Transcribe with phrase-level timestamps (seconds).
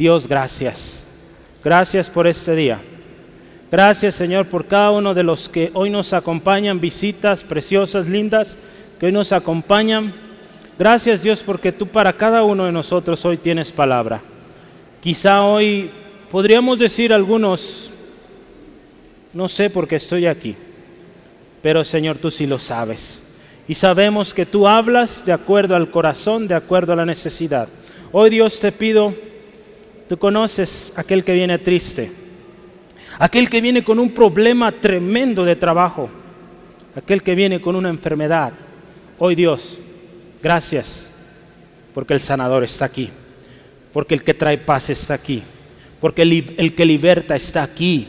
[0.00, 1.04] Dios, gracias.
[1.62, 2.80] Gracias por este día.
[3.70, 8.58] Gracias, Señor, por cada uno de los que hoy nos acompañan, visitas preciosas, lindas,
[8.98, 10.14] que hoy nos acompañan.
[10.78, 14.22] Gracias, Dios, porque tú para cada uno de nosotros hoy tienes palabra.
[15.02, 15.90] Quizá hoy
[16.30, 17.90] podríamos decir algunos,
[19.34, 20.56] no sé por qué estoy aquí,
[21.60, 23.22] pero Señor, tú sí lo sabes.
[23.68, 27.68] Y sabemos que tú hablas de acuerdo al corazón, de acuerdo a la necesidad.
[28.12, 29.14] Hoy Dios te pido
[30.10, 32.10] Tú conoces aquel que viene triste,
[33.20, 36.10] aquel que viene con un problema tremendo de trabajo,
[36.96, 38.52] aquel que viene con una enfermedad.
[39.20, 39.78] Hoy Dios,
[40.42, 41.08] gracias
[41.94, 43.08] porque el sanador está aquí,
[43.92, 45.44] porque el que trae paz está aquí,
[46.00, 48.08] porque el, el que liberta está aquí,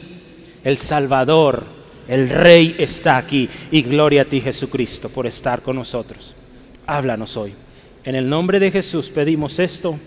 [0.64, 1.66] el Salvador,
[2.08, 3.48] el Rey está aquí.
[3.70, 6.34] Y gloria a ti Jesucristo por estar con nosotros.
[6.88, 7.54] Háblanos hoy.
[8.04, 10.00] En el nombre de Jesús pedimos esto.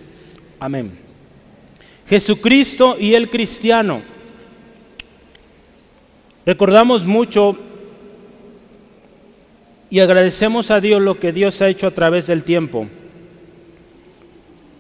[0.58, 1.03] Amén.
[2.08, 4.02] Jesucristo y el cristiano.
[6.44, 7.56] Recordamos mucho
[9.88, 12.86] y agradecemos a Dios lo que Dios ha hecho a través del tiempo.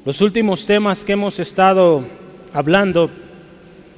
[0.04, 2.04] Los últimos temas que hemos estado
[2.52, 3.10] hablando,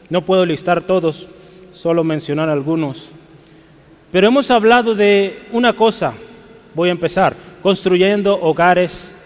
[0.09, 1.29] no puedo listar todos,
[1.73, 3.11] solo mencionar algunos,
[4.13, 6.15] pero hemos hablado de una cosa,
[6.75, 9.17] voy a empezar, construyendo hogares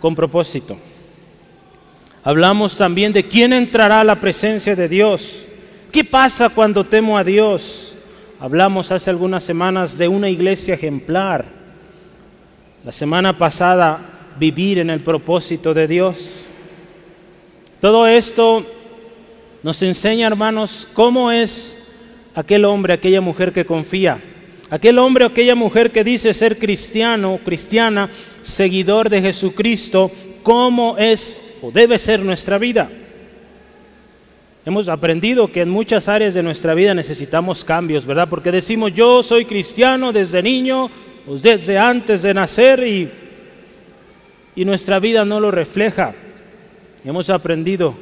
[0.00, 0.76] con propósito.
[2.26, 5.42] Hablamos también de quién entrará a la presencia de Dios.
[5.92, 7.94] ¿Qué pasa cuando temo a Dios?
[8.40, 11.44] Hablamos hace algunas semanas de una iglesia ejemplar.
[12.82, 16.30] La semana pasada, vivir en el propósito de Dios.
[17.78, 18.64] Todo esto
[19.62, 21.76] nos enseña, hermanos, cómo es
[22.34, 24.18] aquel hombre, aquella mujer que confía.
[24.70, 28.08] Aquel hombre o aquella mujer que dice ser cristiano, cristiana,
[28.42, 30.10] seguidor de Jesucristo,
[30.42, 31.36] cómo es
[31.72, 32.90] debe ser nuestra vida.
[34.66, 38.28] Hemos aprendido que en muchas áreas de nuestra vida necesitamos cambios, ¿verdad?
[38.30, 40.90] Porque decimos, yo soy cristiano desde niño,
[41.26, 43.10] o desde antes de nacer, y,
[44.56, 46.14] y nuestra vida no lo refleja.
[47.04, 47.94] Hemos aprendido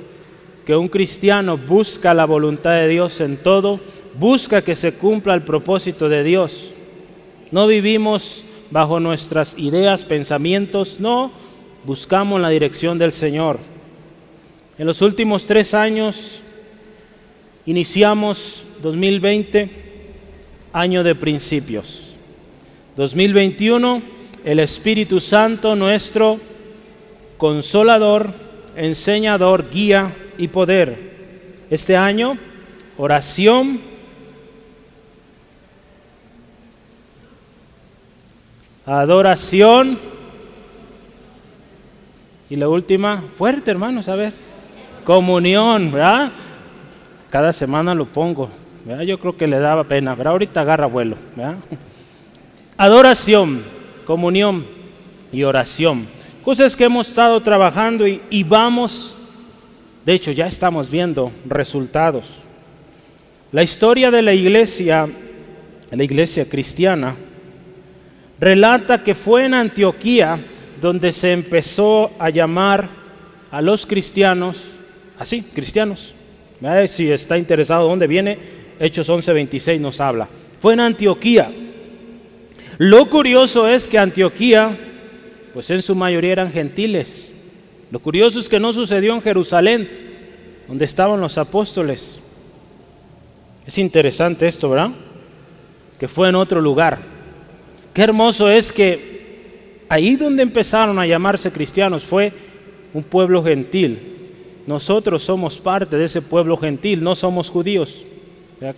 [0.64, 3.80] que un cristiano busca la voluntad de Dios en todo,
[4.14, 6.70] busca que se cumpla el propósito de Dios.
[7.50, 11.32] No vivimos bajo nuestras ideas, pensamientos, no,
[11.84, 13.58] buscamos la dirección del Señor.
[14.78, 16.40] En los últimos tres años
[17.66, 19.70] iniciamos 2020,
[20.72, 22.14] año de principios.
[22.96, 24.02] 2021,
[24.44, 26.40] el Espíritu Santo, nuestro
[27.38, 28.34] consolador,
[28.76, 31.12] enseñador, guía y poder.
[31.70, 32.36] Este año,
[32.98, 33.80] oración,
[38.84, 39.98] adoración,
[42.52, 44.34] y la última, fuerte hermanos, a ver,
[45.06, 46.32] comunión, ¿verdad?
[47.30, 48.50] Cada semana lo pongo.
[49.06, 51.16] Yo creo que le daba pena, pero ahorita agarra vuelo.
[52.76, 53.62] Adoración,
[54.04, 54.66] comunión
[55.32, 56.06] y oración.
[56.44, 59.16] Cosas que hemos estado trabajando y vamos,
[60.04, 62.34] de hecho ya estamos viendo resultados.
[63.50, 65.08] La historia de la iglesia,
[65.90, 67.16] la iglesia cristiana,
[68.38, 70.38] relata que fue en Antioquía
[70.82, 72.88] donde se empezó a llamar
[73.52, 74.58] a los cristianos,
[75.16, 76.12] así, cristianos.
[76.88, 78.36] Si está interesado dónde viene,
[78.80, 80.28] Hechos 11:26 nos habla.
[80.60, 81.52] Fue en Antioquía.
[82.78, 84.76] Lo curioso es que Antioquía,
[85.54, 87.32] pues en su mayoría eran gentiles.
[87.92, 89.88] Lo curioso es que no sucedió en Jerusalén,
[90.66, 92.18] donde estaban los apóstoles.
[93.64, 94.90] Es interesante esto, ¿verdad?
[96.00, 96.98] Que fue en otro lugar.
[97.94, 99.11] Qué hermoso es que
[99.92, 102.32] Ahí donde empezaron a llamarse cristianos fue
[102.94, 103.98] un pueblo gentil.
[104.66, 108.06] Nosotros somos parte de ese pueblo gentil, no somos judíos.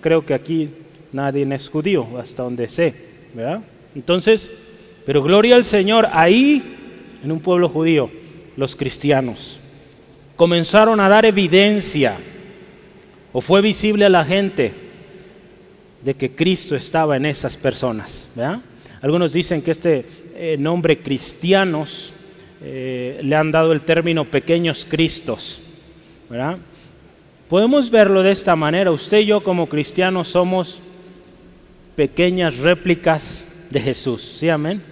[0.00, 0.70] Creo que aquí
[1.12, 2.94] nadie es judío, hasta donde sé.
[3.94, 4.50] Entonces,
[5.06, 6.60] pero gloria al Señor, ahí,
[7.22, 8.10] en un pueblo judío,
[8.56, 9.60] los cristianos
[10.34, 12.17] comenzaron a dar evidencia,
[13.32, 14.72] o fue visible a la gente,
[16.05, 18.26] de que Cristo estaba en esas personas.
[19.00, 22.12] Algunos dicen que este eh, nombre cristianos,
[22.60, 25.62] eh, le han dado el término pequeños cristos.
[27.48, 28.90] Podemos verlo de esta manera.
[28.90, 30.81] Usted y yo como cristianos somos
[31.94, 34.38] pequeñas réplicas de Jesús.
[34.40, 34.82] ¿Sí, amén?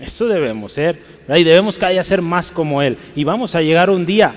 [0.00, 1.00] Eso debemos ser.
[1.28, 2.96] Y debemos cada día ser más como Él.
[3.16, 4.32] Y vamos a llegar un día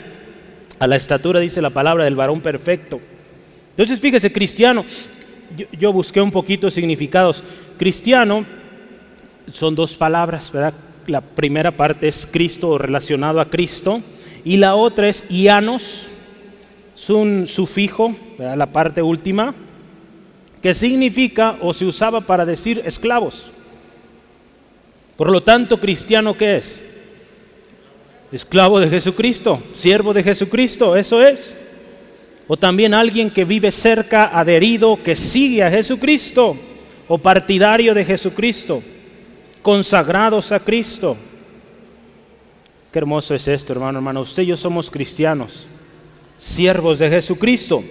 [0.79, 2.99] a la estatura, dice la palabra, del varón perfecto.
[3.71, 4.85] Entonces, fíjese, cristiano,
[5.55, 7.43] yo, yo busqué un poquito significados.
[7.77, 8.43] Cristiano
[9.51, 10.73] son dos palabras, ¿verdad?
[11.07, 14.01] La primera parte es Cristo relacionado a Cristo
[14.43, 16.07] y la otra es Ianos,
[16.95, 19.53] es un sufijo, la parte última,
[20.61, 23.51] que significa o se usaba para decir esclavos.
[25.15, 26.79] Por lo tanto, cristiano, ¿qué es?
[28.31, 31.55] Esclavo de Jesucristo, siervo de Jesucristo, eso es.
[32.47, 36.57] O también alguien que vive cerca, adherido, que sigue a Jesucristo,
[37.07, 38.81] o partidario de Jesucristo,
[39.65, 41.17] consagrados a Cristo.
[42.93, 44.21] Qué hermoso es esto, hermano, hermano.
[44.21, 45.65] Usted y yo somos cristianos,
[46.37, 47.83] siervos de Jesucristo.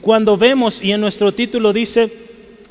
[0.00, 2.12] Cuando vemos, y en nuestro título dice,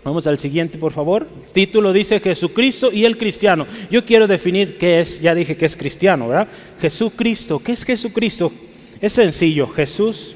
[0.04, 3.66] vamos al siguiente por favor, título dice Jesucristo y el cristiano.
[3.90, 6.50] Yo quiero definir qué es, ya dije que es cristiano, ¿verdad?
[6.82, 8.52] Jesucristo, ¿qué es Jesucristo?
[9.00, 10.36] Es sencillo, Jesús,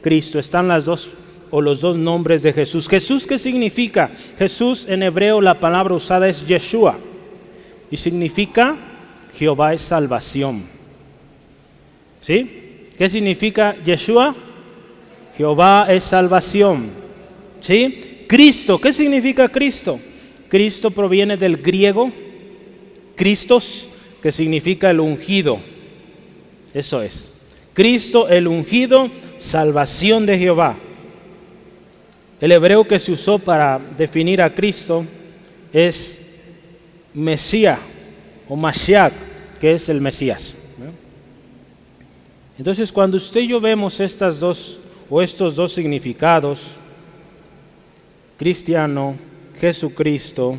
[0.00, 1.10] Cristo, están las dos
[1.50, 2.88] o los dos nombres de Jesús.
[2.88, 4.12] Jesús, ¿qué significa?
[4.38, 7.00] Jesús en hebreo la palabra usada es Yeshua
[7.90, 8.76] y significa
[9.38, 10.64] Jehová es salvación.
[12.22, 12.88] ¿Sí?
[12.96, 14.34] ¿Qué significa Yeshua?
[15.36, 16.90] Jehová es salvación.
[17.60, 18.24] ¿Sí?
[18.26, 19.98] Cristo, ¿qué significa Cristo?
[20.48, 22.12] Cristo proviene del griego
[23.18, 23.90] Cristos,
[24.22, 25.58] que significa el ungido.
[26.72, 27.30] Eso es.
[27.74, 30.76] Cristo el ungido, salvación de Jehová.
[32.40, 35.04] El hebreo que se usó para definir a Cristo
[35.72, 36.20] es
[37.18, 37.80] Mesías
[38.48, 39.12] o Mashiach,
[39.60, 40.54] que es el Mesías.
[42.56, 44.80] Entonces, cuando usted y yo vemos estas dos
[45.10, 46.60] o estos dos significados,
[48.36, 49.16] cristiano,
[49.60, 50.58] Jesucristo,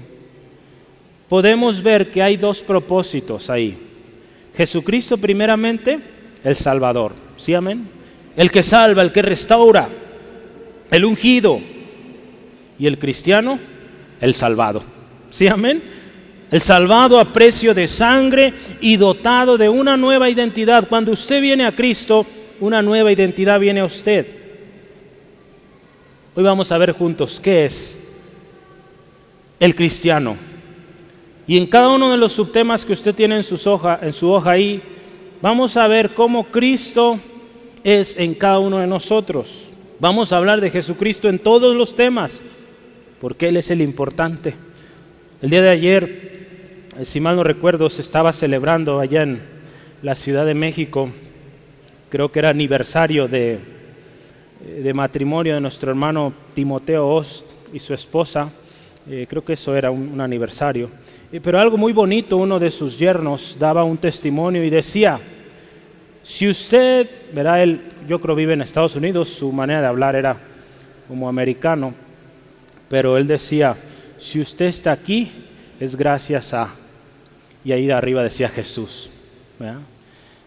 [1.29, 3.77] podemos ver que hay dos propósitos ahí.
[4.56, 6.00] Jesucristo primeramente,
[6.44, 7.88] el Salvador, ¿sí amén?
[8.35, 9.88] El que salva, el que restaura,
[10.91, 11.59] el ungido.
[12.77, 13.59] Y el cristiano,
[14.21, 14.83] el salvado,
[15.31, 15.83] ¿sí amén?
[16.51, 20.88] El salvado a precio de sangre y dotado de una nueva identidad.
[20.88, 22.25] Cuando usted viene a Cristo,
[22.60, 24.25] una nueva identidad viene a usted.
[26.36, 28.00] Hoy vamos a ver juntos qué es
[29.60, 30.38] el cristiano.
[31.46, 33.68] Y en cada uno de los subtemas que usted tiene en, sus
[34.02, 34.81] en su hoja ahí,
[35.42, 37.19] vamos a ver cómo Cristo
[37.84, 39.68] es en cada uno de nosotros.
[40.00, 42.40] Vamos a hablar de Jesucristo en todos los temas,
[43.22, 44.56] porque Él es el importante.
[45.42, 46.38] El día de ayer
[47.04, 49.42] si mal no recuerdo, se estaba celebrando allá en
[50.01, 51.10] la Ciudad de México,
[52.10, 53.60] creo que era aniversario de,
[54.66, 58.51] eh, matrimonio de nuestro hermano Timoteo Ost y su esposa,
[59.10, 60.90] eh, creo que eso era un, aniversario.
[61.42, 65.19] pero algo muy bonito, uno de sus yernos daba un testimonio y decía,
[66.22, 70.36] si usted, verá, él, yo creo vive en Estados Unidos, su manera de hablar era
[71.07, 71.94] como americano,
[72.90, 73.78] pero él decía,
[74.18, 75.31] si usted está aquí,
[75.80, 76.75] es gracias a
[77.63, 79.09] y ahí de arriba decía Jesús.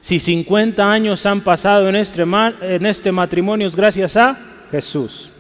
[0.01, 4.39] Si 50 años han pasado en este, en este matrimonio es gracias a
[4.71, 5.31] Jesús.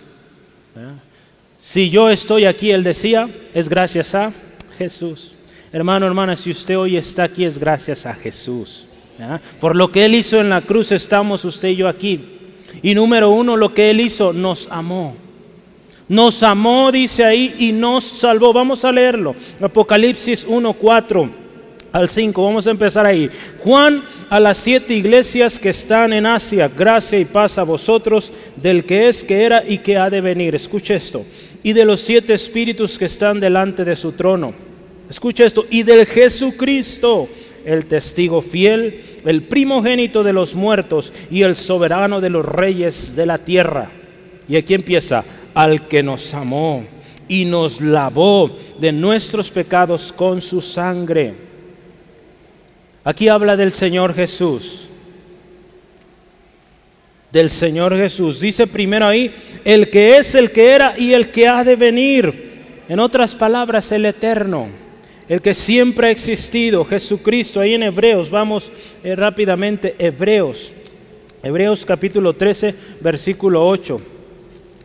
[1.60, 4.32] Si yo estoy aquí, él decía, es gracias a
[4.78, 5.32] Jesús.
[5.72, 8.86] Hermano, hermana, si usted hoy está aquí es gracias a Jesús.
[9.60, 12.20] Por lo que Él hizo en la cruz estamos usted y yo aquí.
[12.82, 15.14] Y número uno, lo que Él hizo, nos amó.
[16.08, 18.52] Nos amó, dice ahí, y nos salvó.
[18.52, 19.34] Vamos a leerlo.
[19.60, 21.41] Apocalipsis 1.4
[21.92, 22.42] al 5.
[22.42, 23.30] Vamos a empezar ahí.
[23.62, 28.84] Juan a las siete iglesias que están en Asia, gracia y paz a vosotros del
[28.84, 30.54] que es, que era y que ha de venir.
[30.54, 31.24] Escuche esto.
[31.62, 34.54] Y de los siete espíritus que están delante de su trono.
[35.08, 35.66] Escuche esto.
[35.70, 37.28] Y del Jesucristo,
[37.64, 43.26] el testigo fiel, el primogénito de los muertos y el soberano de los reyes de
[43.26, 43.90] la tierra.
[44.48, 46.84] Y aquí empieza, al que nos amó
[47.28, 51.51] y nos lavó de nuestros pecados con su sangre
[53.04, 54.88] Aquí habla del Señor Jesús.
[57.32, 58.40] Del Señor Jesús.
[58.40, 62.52] Dice primero ahí, el que es, el que era y el que ha de venir.
[62.88, 64.68] En otras palabras, el eterno.
[65.28, 67.60] El que siempre ha existido, Jesucristo.
[67.60, 68.70] Ahí en Hebreos, vamos
[69.02, 70.72] eh, rápidamente, Hebreos.
[71.42, 74.00] Hebreos capítulo 13, versículo 8.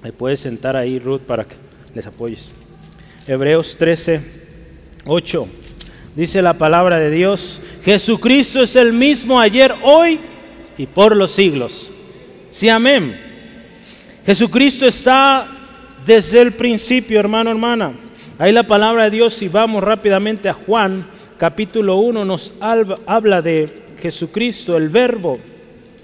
[0.03, 1.55] Me puedes sentar ahí, Ruth, para que
[1.93, 2.47] les apoyes.
[3.27, 4.21] Hebreos 13,
[5.05, 5.47] 8.
[6.17, 10.19] Dice la palabra de Dios, Jesucristo es el mismo ayer, hoy
[10.75, 11.91] y por los siglos.
[12.49, 13.21] Sí, amén.
[14.25, 15.47] Jesucristo está
[16.03, 17.93] desde el principio, hermano, hermana.
[18.39, 21.05] Ahí la palabra de Dios, si vamos rápidamente a Juan,
[21.37, 25.37] capítulo 1, nos habla de Jesucristo, el verbo,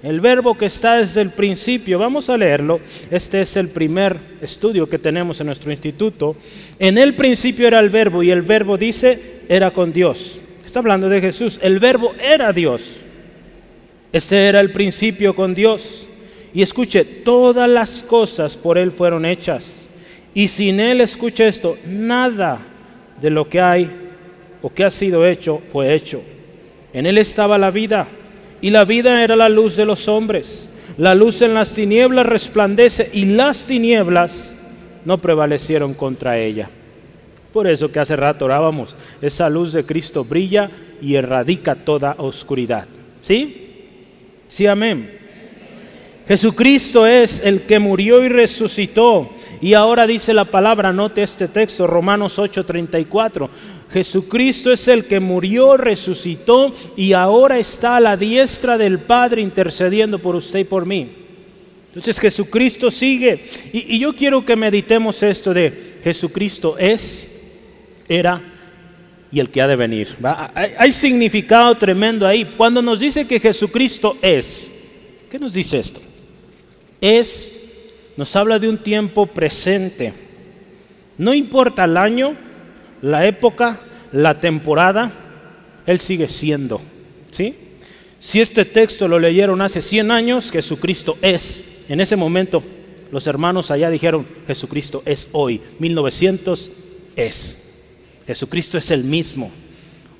[0.04, 1.98] el verbo que está desde el principio.
[1.98, 2.78] Vamos a leerlo.
[3.10, 6.36] Este es el primer estudio que tenemos en nuestro instituto.
[6.78, 10.40] En el principio era el verbo y el verbo dice era con Dios.
[10.62, 11.58] Está hablando de Jesús.
[11.62, 12.96] El verbo era Dios.
[14.12, 16.06] Ese era el principio con Dios.
[16.52, 19.86] Y escuche, todas las cosas por Él fueron hechas.
[20.34, 22.60] Y sin Él, escuche esto, nada
[23.20, 23.90] de lo que hay
[24.60, 26.20] o que ha sido hecho fue hecho.
[26.92, 28.06] En Él estaba la vida
[28.64, 30.70] y la vida era la luz de los hombres.
[30.96, 34.56] La luz en las tinieblas resplandece y las tinieblas
[35.04, 36.70] no prevalecieron contra ella.
[37.52, 40.70] Por eso que hace rato orábamos, esa luz de Cristo brilla
[41.02, 42.86] y erradica toda oscuridad.
[43.20, 43.90] ¿Sí?
[44.48, 45.18] Sí, amén.
[46.26, 49.28] Jesucristo es el que murió y resucitó.
[49.60, 53.50] Y ahora dice la palabra, note este texto, Romanos 8:34.
[53.94, 60.18] Jesucristo es el que murió, resucitó y ahora está a la diestra del Padre intercediendo
[60.18, 61.12] por usted y por mí.
[61.90, 63.44] Entonces Jesucristo sigue.
[63.72, 67.24] Y, yo quiero que meditemos esto de Jesucristo es,
[68.08, 68.42] era
[69.30, 70.16] y el que ha de venir.
[70.56, 72.52] Hay, hay, significado tremendo ahí.
[72.56, 74.68] Cuando nos dice que Jesucristo es,
[75.30, 76.00] ¿qué nos dice esto?
[77.00, 77.48] Es,
[78.16, 80.12] nos habla de un tiempo presente.
[81.16, 82.36] No importa el año,
[83.04, 83.80] la época,
[84.12, 85.12] la temporada,
[85.86, 86.80] Él sigue siendo.
[87.30, 87.54] ¿sí?
[88.18, 91.60] Si este texto lo leyeron hace 100 años, Jesucristo es.
[91.86, 92.62] En ese momento
[93.12, 95.60] los hermanos allá dijeron, Jesucristo es hoy.
[95.80, 96.70] 1900
[97.14, 97.58] es.
[98.26, 99.50] Jesucristo es el mismo.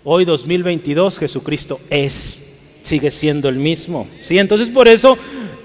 [0.04, 2.36] Hoy 2022 Jesucristo es.
[2.82, 4.06] Sigue siendo el mismo.
[4.20, 4.38] ¿sí?
[4.38, 5.16] Entonces por eso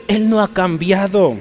[0.08, 1.36] Él no ha cambiado.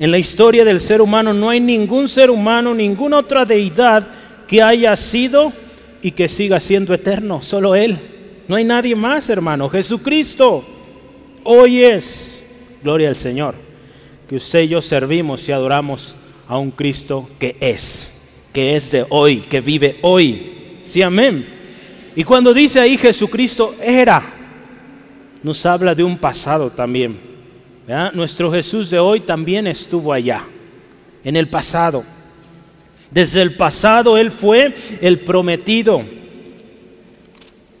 [0.00, 4.23] En la historia del ser humano no hay ningún ser humano, ninguna otra deidad
[4.54, 5.52] que haya sido
[6.00, 7.98] y que siga siendo eterno, solo Él.
[8.46, 9.68] No hay nadie más, hermano.
[9.68, 10.64] Jesucristo
[11.42, 12.40] hoy es,
[12.80, 13.56] gloria al Señor,
[14.28, 16.14] que usted y yo servimos y adoramos
[16.46, 18.08] a un Cristo que es,
[18.52, 20.78] que es de hoy, que vive hoy.
[20.84, 21.44] Sí, amén.
[22.14, 24.22] Y cuando dice ahí Jesucristo era,
[25.42, 27.18] nos habla de un pasado también.
[28.12, 30.44] Nuestro Jesús de hoy también estuvo allá,
[31.24, 32.04] en el pasado.
[33.14, 36.02] Desde el pasado Él fue el prometido.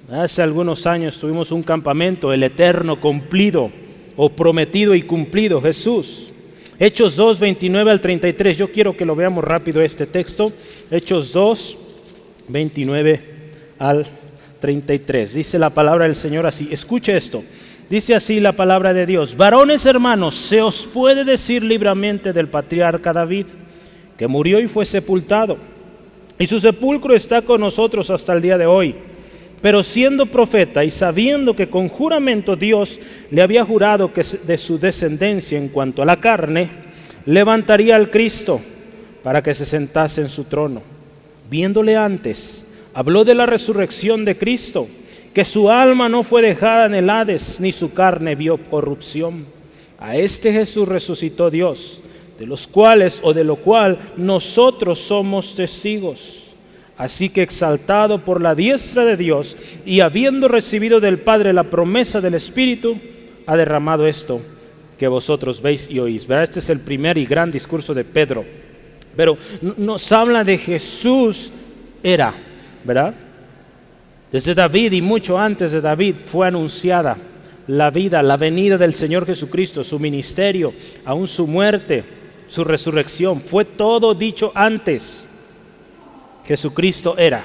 [0.08, 3.72] Hace algunos años tuvimos un campamento, el eterno cumplido
[4.14, 6.30] o prometido y cumplido, Jesús.
[6.78, 8.56] Hechos 2, 29 al 33.
[8.56, 10.52] Yo quiero que lo veamos rápido este texto.
[10.88, 11.78] Hechos 2,
[12.46, 13.20] 29
[13.80, 14.06] al
[14.60, 15.34] 33.
[15.34, 16.68] Dice la palabra del Señor así.
[16.70, 17.42] Escuche esto.
[17.90, 19.36] Dice así la palabra de Dios.
[19.36, 23.46] Varones hermanos, se os puede decir libremente del patriarca David
[24.16, 25.56] que murió y fue sepultado.
[26.38, 28.94] Y su sepulcro está con nosotros hasta el día de hoy.
[29.60, 34.78] Pero siendo profeta y sabiendo que con juramento Dios le había jurado que de su
[34.78, 36.68] descendencia en cuanto a la carne,
[37.24, 38.60] levantaría al Cristo
[39.22, 40.82] para que se sentase en su trono.
[41.48, 44.86] Viéndole antes, habló de la resurrección de Cristo,
[45.32, 49.46] que su alma no fue dejada en el Hades, ni su carne vio corrupción.
[49.98, 52.02] A este Jesús resucitó Dios
[52.38, 56.40] de los cuales o de lo cual nosotros somos testigos.
[56.96, 62.20] Así que exaltado por la diestra de Dios y habiendo recibido del Padre la promesa
[62.20, 62.96] del Espíritu,
[63.46, 64.40] ha derramado esto
[64.98, 66.26] que vosotros veis y oís.
[66.28, 68.44] Este es el primer y gran discurso de Pedro.
[69.16, 69.36] Pero
[69.76, 71.50] nos habla de Jesús
[72.02, 72.32] era,
[72.84, 73.14] ¿verdad?
[74.30, 77.16] Desde David y mucho antes de David fue anunciada
[77.66, 80.72] la vida, la venida del Señor Jesucristo, su ministerio,
[81.04, 82.04] aún su muerte
[82.48, 83.40] su resurrección.
[83.40, 85.22] Fue todo dicho antes.
[86.46, 87.44] Jesucristo era.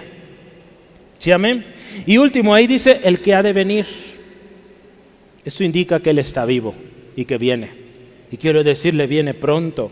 [1.20, 1.66] ¿Sí, amén?
[2.06, 3.86] Y último, ahí dice el que ha de venir.
[5.44, 6.76] Eso indica que Él está vivo
[7.16, 7.72] y que viene.
[8.32, 9.92] Y quiero decirle, viene pronto.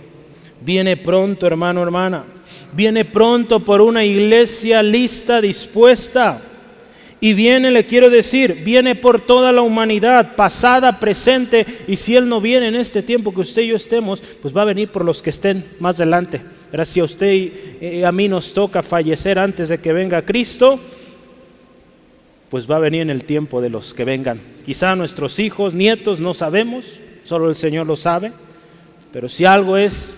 [0.62, 2.26] Viene pronto, hermano, hermana.
[2.74, 6.42] Viene pronto por una iglesia lista, dispuesta
[7.20, 12.30] y viene, le quiero decir, viene por toda la humanidad, pasada, presente, y si Él
[12.30, 15.04] no viene en este tiempo que usted y yo estemos, pues va a venir por
[15.04, 16.42] los que estén más adelante.
[16.86, 17.32] Si a usted
[17.82, 20.80] y a mí nos toca fallecer antes de que venga Cristo,
[22.50, 24.40] pues va a venir en el tiempo de los que vengan.
[24.64, 28.32] Quizá nuestros hijos, nietos, no sabemos, solo el Señor lo sabe,
[29.12, 30.14] pero si algo es,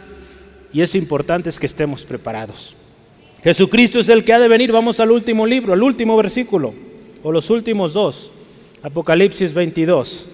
[0.74, 2.75] y es importante, es que estemos preparados.
[3.41, 4.74] Jesucristo es el que ha de venir.
[4.74, 6.88] Vamos al último libro, al último versículo
[7.23, 8.31] o los últimos dos,
[8.81, 10.25] Apocalipsis 22,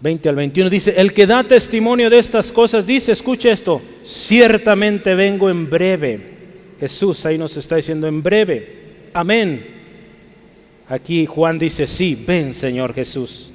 [0.00, 5.14] 20 al 21, dice, el que da testimonio de estas cosas dice, escucha esto, ciertamente
[5.14, 6.34] vengo en breve.
[6.78, 8.84] Jesús ahí nos está diciendo en breve.
[9.14, 9.66] Amén.
[10.88, 13.50] Aquí Juan dice, sí, ven Señor Jesús.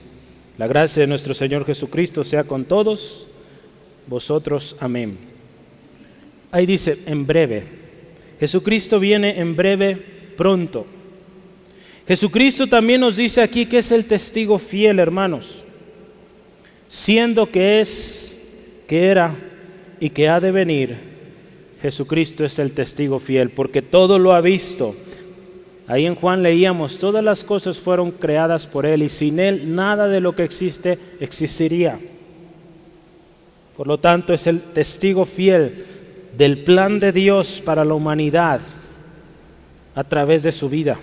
[0.58, 3.28] La gracia de nuestro Señor Jesucristo sea con todos
[4.08, 4.76] vosotros.
[4.80, 5.18] Amén.
[6.52, 7.64] Ahí dice, en breve.
[8.40, 9.96] Jesucristo viene en breve,
[10.36, 10.86] pronto.
[12.10, 15.64] Jesucristo también nos dice aquí que es el testigo fiel, hermanos.
[16.90, 18.36] siendo que es,
[18.88, 19.36] que era
[20.00, 20.98] y que ha de venir,
[21.84, 24.96] Jesucristo es el testigo fiel, porque todo lo ha visto.
[25.86, 30.08] Ahí en Juan leíamos, todas las cosas fueron creadas por Él y sin Él nada
[30.08, 32.00] de lo que existe existiría.
[33.78, 35.86] Por lo tanto, es el testigo fiel
[36.36, 38.62] del plan de Dios para la humanidad
[39.94, 40.98] a través de su vida.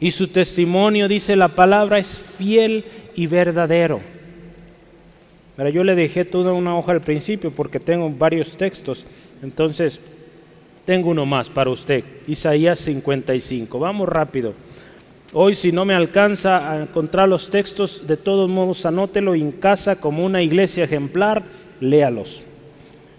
[0.00, 2.84] Y su testimonio, dice la palabra, es fiel
[3.14, 4.00] y verdadero.
[5.56, 9.06] Pero yo le dejé toda una hoja al principio porque tengo varios textos.
[9.42, 10.00] Entonces,
[10.84, 12.04] tengo uno más para usted.
[12.26, 13.78] Isaías 55.
[13.78, 14.54] Vamos rápido.
[15.32, 20.00] Hoy si no me alcanza a encontrar los textos, de todos modos anótelo en casa
[20.00, 21.42] como una iglesia ejemplar,
[21.80, 22.42] léalos.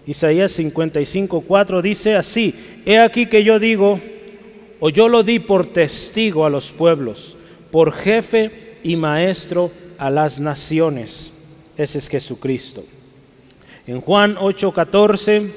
[0.06, 2.54] Isaías 55, 4 dice así,
[2.86, 4.00] he aquí que yo digo,
[4.80, 7.36] o yo lo di por testigo a los pueblos,
[7.70, 11.32] por jefe y maestro a las naciones.
[11.76, 12.84] Ese es Jesucristo.
[13.86, 15.50] En Juan 8:14,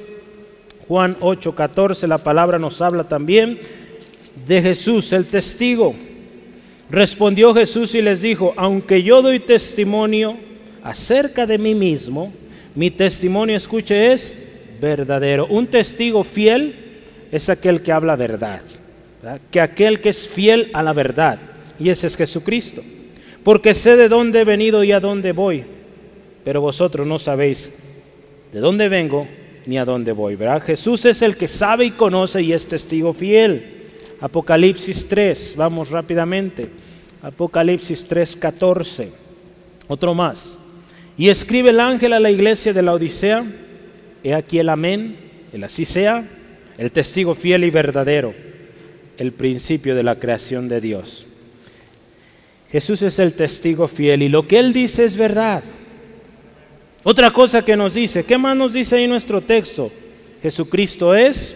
[0.87, 3.59] Juan 8:14, la palabra nos habla también
[4.47, 5.93] de Jesús, el testigo.
[6.89, 10.35] Respondió Jesús y les dijo, aunque yo doy testimonio
[10.83, 12.33] acerca de mí mismo,
[12.75, 14.35] mi testimonio, escuche, es
[14.81, 15.45] verdadero.
[15.47, 16.75] Un testigo fiel
[17.31, 18.61] es aquel que habla verdad
[19.51, 21.39] que aquel que es fiel a la verdad,
[21.79, 22.81] y ese es Jesucristo.
[23.43, 25.65] Porque sé de dónde he venido y a dónde voy,
[26.43, 27.73] pero vosotros no sabéis
[28.51, 29.27] de dónde vengo
[29.65, 30.35] ni a dónde voy.
[30.35, 30.61] ¿verdad?
[30.61, 33.87] Jesús es el que sabe y conoce y es testigo fiel.
[34.19, 36.67] Apocalipsis 3, vamos rápidamente.
[37.23, 39.11] Apocalipsis 3, 14.
[39.87, 40.55] Otro más.
[41.17, 43.43] Y escribe el ángel a la iglesia de la Odisea,
[44.23, 45.17] he aquí el amén,
[45.51, 46.27] el así sea,
[46.77, 48.50] el testigo fiel y verdadero
[49.17, 51.25] el principio de la creación de Dios.
[52.71, 55.63] Jesús es el testigo fiel y lo que Él dice es verdad.
[57.03, 59.91] Otra cosa que nos dice, ¿qué más nos dice ahí nuestro texto?
[60.41, 61.55] Jesucristo es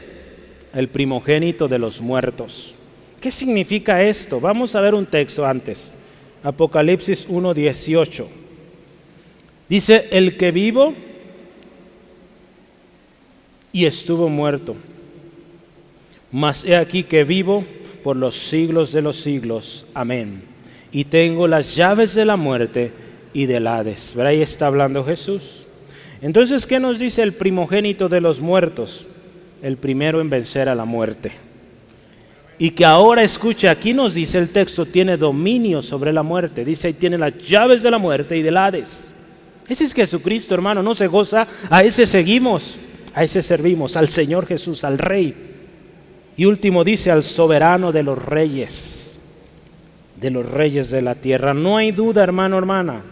[0.73, 2.75] el primogénito de los muertos.
[3.21, 4.39] ¿Qué significa esto?
[4.39, 5.93] Vamos a ver un texto antes.
[6.43, 8.25] Apocalipsis 1.18.
[9.69, 10.93] Dice, el que vivo
[13.71, 14.75] y estuvo muerto
[16.31, 17.65] mas he aquí que vivo
[18.03, 19.85] por los siglos de los siglos.
[19.93, 20.43] Amén.
[20.91, 22.91] Y tengo las llaves de la muerte
[23.33, 24.13] y del Hades.
[24.15, 25.65] ¿Ver ahí está hablando Jesús?
[26.21, 29.05] Entonces, ¿qué nos dice el primogénito de los muertos?
[29.61, 31.33] El primero en vencer a la muerte.
[32.57, 36.63] Y que ahora escuche, aquí nos dice el texto, tiene dominio sobre la muerte.
[36.63, 39.09] Dice, tiene las llaves de la muerte y del Hades.
[39.67, 41.47] Ese es Jesucristo, hermano, no se goza.
[41.69, 42.77] A ese seguimos,
[43.13, 45.54] a ese servimos, al Señor Jesús, al Rey.
[46.37, 49.17] Y último dice al soberano de los reyes,
[50.19, 51.53] de los reyes de la tierra.
[51.53, 53.03] No hay duda, hermano, hermana.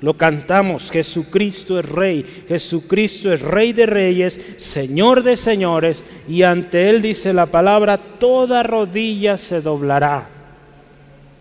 [0.00, 6.90] Lo cantamos, Jesucristo es rey, Jesucristo es rey de reyes, Señor de señores, y ante
[6.90, 10.28] Él dice la palabra, toda rodilla se doblará.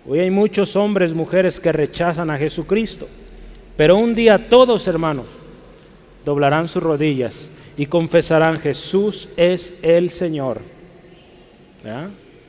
[0.07, 3.09] Hoy hay muchos hombres, mujeres que rechazan a Jesucristo,
[3.75, 5.25] pero un día todos, hermanos,
[6.23, 10.74] doblarán sus rodillas y confesarán, Jesús es el Señor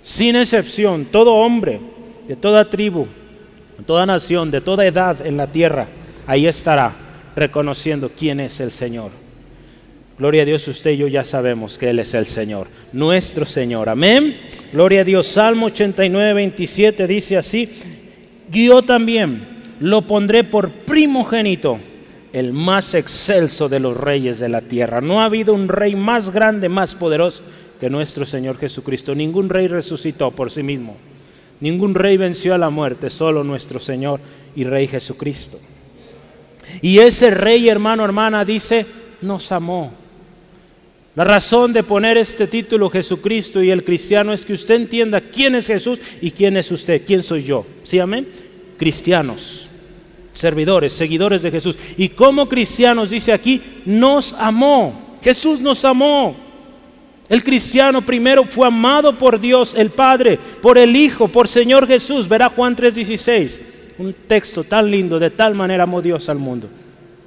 [0.03, 1.81] sin excepción, todo hombre
[2.29, 3.07] de toda tribu,
[3.79, 5.89] de toda nación, de toda edad en la tierra,
[6.27, 6.95] ahí estará
[7.35, 9.11] reconociendo quién es el Señor.
[10.19, 13.89] Gloria a Dios, usted y yo ya sabemos que Él es el Señor, nuestro Señor.
[13.89, 14.35] Amén.
[14.73, 15.27] Gloria a Dios.
[15.27, 17.69] Salmo 89, 27 dice así,
[18.51, 19.47] yo también
[19.81, 21.79] lo pondré por primogénito,
[22.33, 25.03] el más excelso de los reyes de la tierra.
[25.03, 27.43] No ha habido un rey más grande, más poderoso
[27.81, 29.15] que nuestro Señor Jesucristo.
[29.15, 30.97] Ningún rey resucitó por sí mismo.
[31.61, 34.21] Ningún rey venció a la muerte, solo nuestro Señor
[34.55, 35.59] y Rey Jesucristo.
[36.83, 38.85] Y ese rey, hermano, hermana, dice,
[39.23, 39.93] nos amó.
[41.15, 45.55] La razón de poner este título Jesucristo y el cristiano es que usted entienda quién
[45.55, 47.65] es Jesús y quién es usted, quién soy yo.
[47.85, 48.29] ¿Sí, amén?
[48.77, 49.67] Cristianos,
[50.35, 51.79] servidores, seguidores de Jesús.
[51.97, 55.17] Y como cristianos, dice aquí, nos amó.
[55.23, 56.46] Jesús nos amó.
[57.29, 62.29] El cristiano primero fue amado por Dios el Padre, por el Hijo, por Señor Jesús.
[62.29, 63.61] Verá Juan 3:16,
[63.99, 66.69] un texto tan lindo, de tal manera amó Dios al mundo,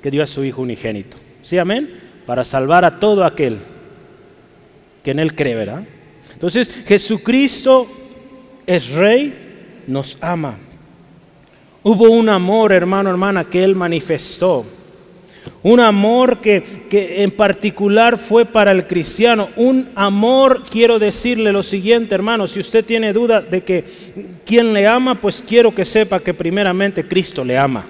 [0.01, 1.17] que dio a su Hijo unigénito.
[1.43, 1.99] ¿Sí, amén?
[2.25, 3.59] Para salvar a todo aquel
[5.03, 5.83] que en Él cree, ¿verdad?
[6.33, 7.88] Entonces, Jesucristo
[8.65, 9.33] es Rey,
[9.88, 10.57] nos ama.
[11.83, 14.65] Hubo un amor, hermano, hermana, que Él manifestó
[15.62, 19.49] un amor que, en particular fue para el cristiano.
[19.56, 23.84] Un amor, quiero decirle lo siguiente, hermano, si usted tiene duda de que
[24.45, 27.86] quien le ama, pues quiero que sepa que primeramente Cristo le ama.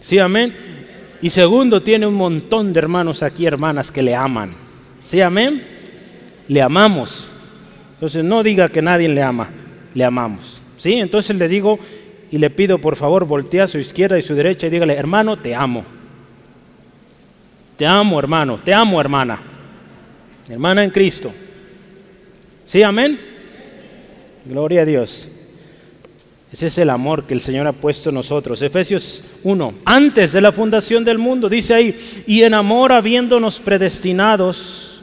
[0.00, 0.54] Sí, amén.
[1.20, 4.54] Y segundo, tiene un montón de hermanos aquí, hermanas, que le aman.
[5.06, 5.62] ¿Sí, amén?
[6.48, 7.30] Le amamos.
[7.94, 9.48] Entonces no diga que nadie le ama,
[9.94, 10.60] le amamos.
[10.76, 10.94] ¿Sí?
[10.94, 11.78] Entonces le digo
[12.30, 15.38] y le pido por favor voltee a su izquierda y su derecha y dígale, hermano,
[15.38, 15.84] te amo.
[17.76, 19.40] Te amo, hermano, te amo, hermana.
[20.48, 21.32] Hermana en Cristo.
[22.66, 23.18] ¿Sí, amén?
[24.44, 25.28] Gloria a Dios.
[26.52, 28.62] Ese es el amor que el Señor ha puesto en nosotros.
[28.62, 35.02] Efesios 1, antes de la fundación del mundo, dice ahí, y en amor habiéndonos predestinados,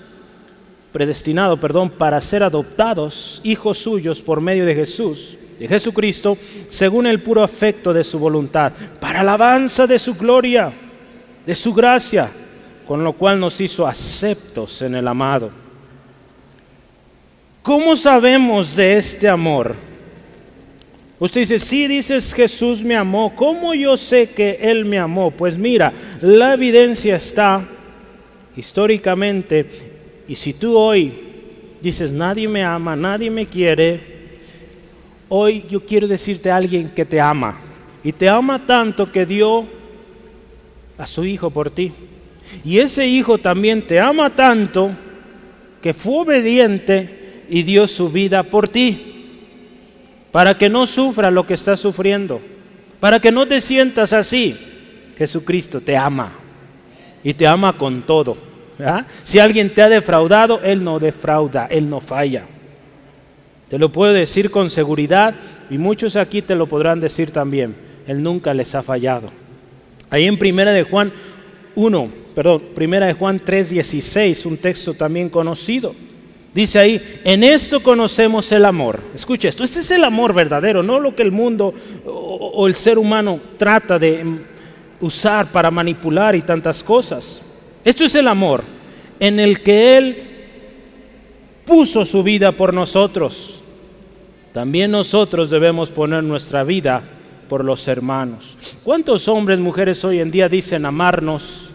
[0.93, 6.37] predestinado, perdón, para ser adoptados hijos suyos por medio de Jesús, de Jesucristo,
[6.69, 10.71] según el puro afecto de su voluntad, para alabanza de su gloria,
[11.45, 12.31] de su gracia,
[12.91, 15.49] con lo cual nos hizo aceptos en el amado.
[17.63, 19.77] ¿Cómo sabemos de este amor?
[21.17, 23.33] Usted dice, sí, dices Jesús me amó.
[23.33, 25.31] ¿Cómo yo sé que Él me amó?
[25.31, 27.65] Pues mira, la evidencia está
[28.57, 29.65] históricamente.
[30.27, 31.13] Y si tú hoy
[31.81, 34.01] dices, nadie me ama, nadie me quiere,
[35.29, 37.57] hoy yo quiero decirte a alguien que te ama.
[38.03, 39.65] Y te ama tanto que dio
[40.97, 41.93] a su hijo por ti.
[42.63, 44.91] Y ese hijo también te ama tanto
[45.81, 49.11] que fue obediente y dio su vida por ti
[50.31, 52.41] para que no sufra lo que estás sufriendo,
[52.99, 54.57] para que no te sientas así.
[55.17, 56.31] Jesucristo te ama
[57.23, 58.37] y te ama con todo.
[59.23, 62.45] Si alguien te ha defraudado, Él no defrauda, Él no falla.
[63.69, 65.35] Te lo puedo decir con seguridad
[65.69, 67.75] y muchos aquí te lo podrán decir también.
[68.07, 69.31] Él nunca les ha fallado.
[70.09, 71.13] Ahí en Primera de Juan
[71.75, 75.95] 1, perdón, Primera de Juan 3:16, un texto también conocido.
[76.53, 78.99] Dice ahí, en esto conocemos el amor.
[79.15, 81.73] Escucha esto, este es el amor verdadero, no lo que el mundo
[82.05, 84.25] o, el ser humano trata de
[84.99, 87.41] usar para manipular y tantas cosas.
[87.85, 88.63] Esto es el amor
[89.19, 90.23] en el que Él
[91.65, 93.61] puso su vida por nosotros.
[94.51, 97.03] También nosotros debemos poner nuestra vida
[97.51, 98.57] por los hermanos.
[98.81, 101.69] ¿Cuántos hombres, mujeres hoy en día dicen amarnos?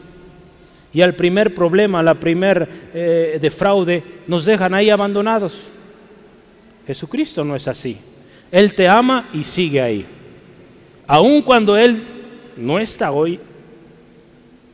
[0.91, 5.61] y al primer problema, la primer eh, de fraude, nos dejan ahí abandonados.
[6.87, 7.99] Jesucristo no es así.
[8.51, 10.07] Él te ama y sigue ahí.
[11.07, 12.03] Aun cuando Él
[12.57, 13.39] no está hoy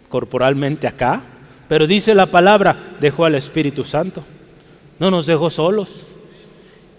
[0.09, 1.21] corporalmente acá,
[1.67, 4.23] pero dice la palabra, dejó al Espíritu Santo.
[5.01, 6.07] No nos dejó solos.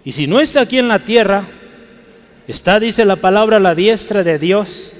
[0.04, 1.48] Y si no está aquí en la tierra,
[2.48, 4.94] está, dice la palabra, la diestra de Dios,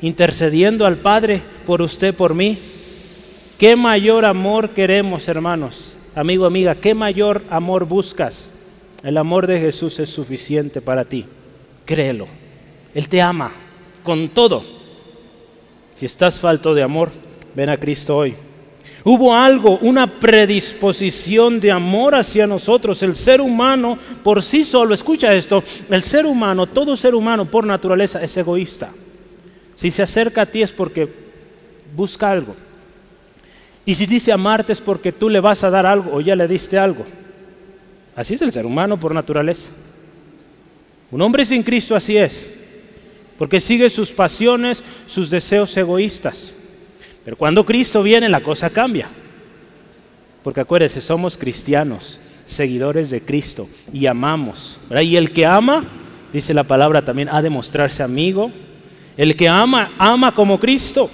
[0.00, 2.58] intercediendo al Padre por usted, por mí.
[3.58, 5.94] ¿Qué mayor amor queremos, hermanos?
[6.14, 8.50] Amigo, amiga, ¿qué mayor amor buscas?
[9.02, 11.26] El amor de Jesús es suficiente para ti.
[11.84, 12.26] Créelo.
[12.94, 13.52] Él te ama
[14.02, 14.64] con todo.
[15.94, 17.10] Si estás falto de amor,
[17.54, 18.34] ven a Cristo hoy.
[19.10, 23.02] Hubo algo, una predisposición de amor hacia nosotros.
[23.02, 27.66] El ser humano por sí solo, escucha esto, el ser humano, todo ser humano por
[27.66, 28.90] naturaleza es egoísta.
[29.76, 31.10] Si se acerca a ti es porque
[31.96, 32.54] busca algo.
[33.86, 36.46] Y si dice amarte es porque tú le vas a dar algo o ya le
[36.46, 37.06] diste algo.
[38.14, 39.70] Así es el ser humano por naturaleza.
[41.10, 42.50] Un hombre sin Cristo así es,
[43.38, 46.52] porque sigue sus pasiones, sus deseos egoístas.
[47.28, 49.10] Pero cuando Cristo viene la cosa cambia.
[50.42, 54.80] Porque acuérdese, somos cristianos, seguidores de Cristo y amamos.
[55.02, 55.84] Y el que ama,
[56.32, 58.50] dice la palabra también, ha de mostrarse amigo.
[59.14, 61.10] El que ama, ama como Cristo.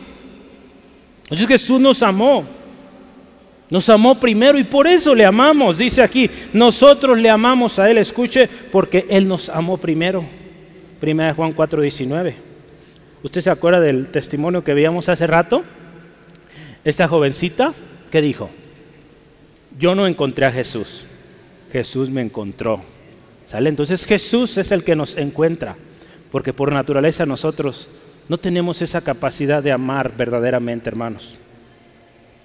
[1.24, 2.44] Entonces Jesús nos amó.
[3.68, 5.79] Nos amó primero y por eso le amamos.
[5.79, 10.24] Dice aquí, nosotros le amamos a Él, escuche, porque Él nos amó primero.
[11.00, 12.35] Primera de Juan 4:19.
[13.24, 15.64] ¿Usted se acuerda del testimonio que veíamos hace rato?
[16.85, 17.73] Esta jovencita,
[18.11, 18.51] ¿qué dijo?
[19.79, 21.05] Yo no encontré a Jesús,
[21.73, 22.83] Jesús me encontró.
[23.47, 23.68] ¿Sale?
[23.68, 25.77] Entonces Jesús es el que nos encuentra,
[26.31, 27.88] porque por naturaleza nosotros
[28.29, 31.35] no tenemos esa capacidad de amar verdaderamente, hermanos.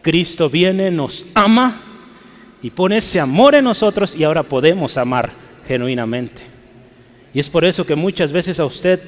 [0.02, 1.82] Cristo viene, nos ama
[2.62, 5.32] y pone ese amor en nosotros y ahora podemos amar
[5.68, 6.42] genuinamente.
[7.34, 9.02] Y es por eso que muchas veces a usted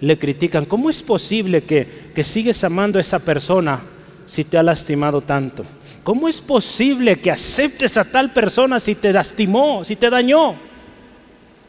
[0.00, 3.80] le critican, ¿cómo es posible que, que sigues amando a esa persona
[4.26, 5.64] si te ha lastimado tanto?
[6.02, 10.54] ¿Cómo es posible que aceptes a tal persona si te lastimó, si te dañó?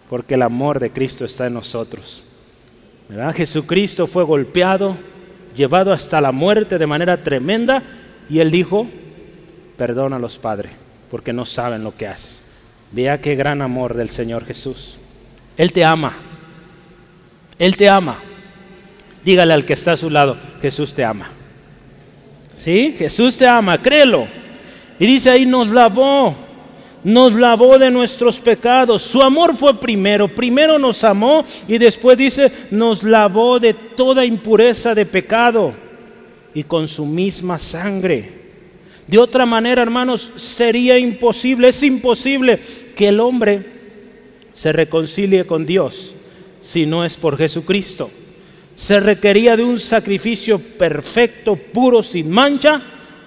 [0.10, 2.24] Porque el amor de Cristo está en nosotros.
[3.34, 4.98] Jesucristo fue golpeado,
[5.56, 7.82] llevado hasta la muerte de manera tremenda
[8.30, 8.88] y él dijo,
[9.78, 10.72] perdona a los padres,
[11.12, 12.36] porque no saben lo que hacen.
[12.91, 14.98] Vea qué gran amor del Señor Jesús.
[15.58, 16.13] Él te ama.
[17.58, 18.20] Él te ama.
[19.24, 21.30] Dígale al que está a su lado, Jesús te ama.
[22.58, 22.96] ¿Sí?
[22.98, 24.28] Jesús te ama, créelo.
[25.00, 26.36] Y dice ahí, nos lavó,
[27.04, 29.02] nos lavó de nuestros pecados.
[29.02, 34.96] Su amor fue primero, primero nos amó y después dice, nos lavó de toda impureza
[34.96, 35.74] de pecado
[36.54, 38.46] y con su misma sangre.
[39.08, 42.60] De otra manera, hermanos, sería imposible, es imposible
[42.96, 43.76] que el hombre
[44.54, 46.15] se reconcilie con Dios
[46.62, 48.10] si no es por Jesucristo.
[48.76, 52.82] Se requería de un sacrificio perfecto, puro, sin mancha.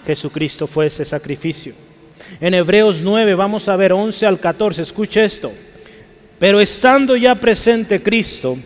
[0.07, 1.75] Jesucristo fue ese sacrificio.
[2.41, 5.53] En Hebreos 9, vamos a ver 11 al 14, escuche esto.
[6.39, 8.59] Pero estando ya presente Cristo,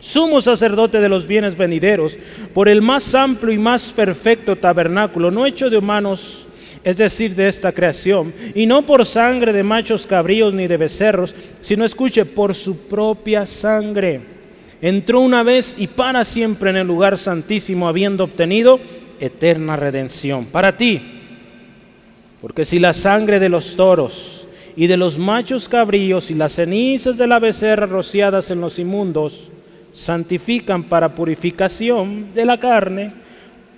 [0.00, 2.16] sumo sacerdote de los bienes venideros,
[2.52, 6.46] por el más amplio y más perfecto tabernáculo, no hecho de humanos,
[6.82, 11.34] es decir, de esta creación, y no por sangre de machos cabríos ni de becerros,
[11.60, 14.33] sino escuche, por su propia sangre.
[14.80, 18.80] Entró una vez y para siempre en el lugar santísimo, habiendo obtenido
[19.20, 20.46] eterna redención.
[20.46, 21.00] Para ti,
[22.40, 27.16] porque si la sangre de los toros y de los machos cabríos y las cenizas
[27.16, 29.48] de la becerra rociadas en los inmundos
[29.94, 33.12] santifican para purificación de la carne,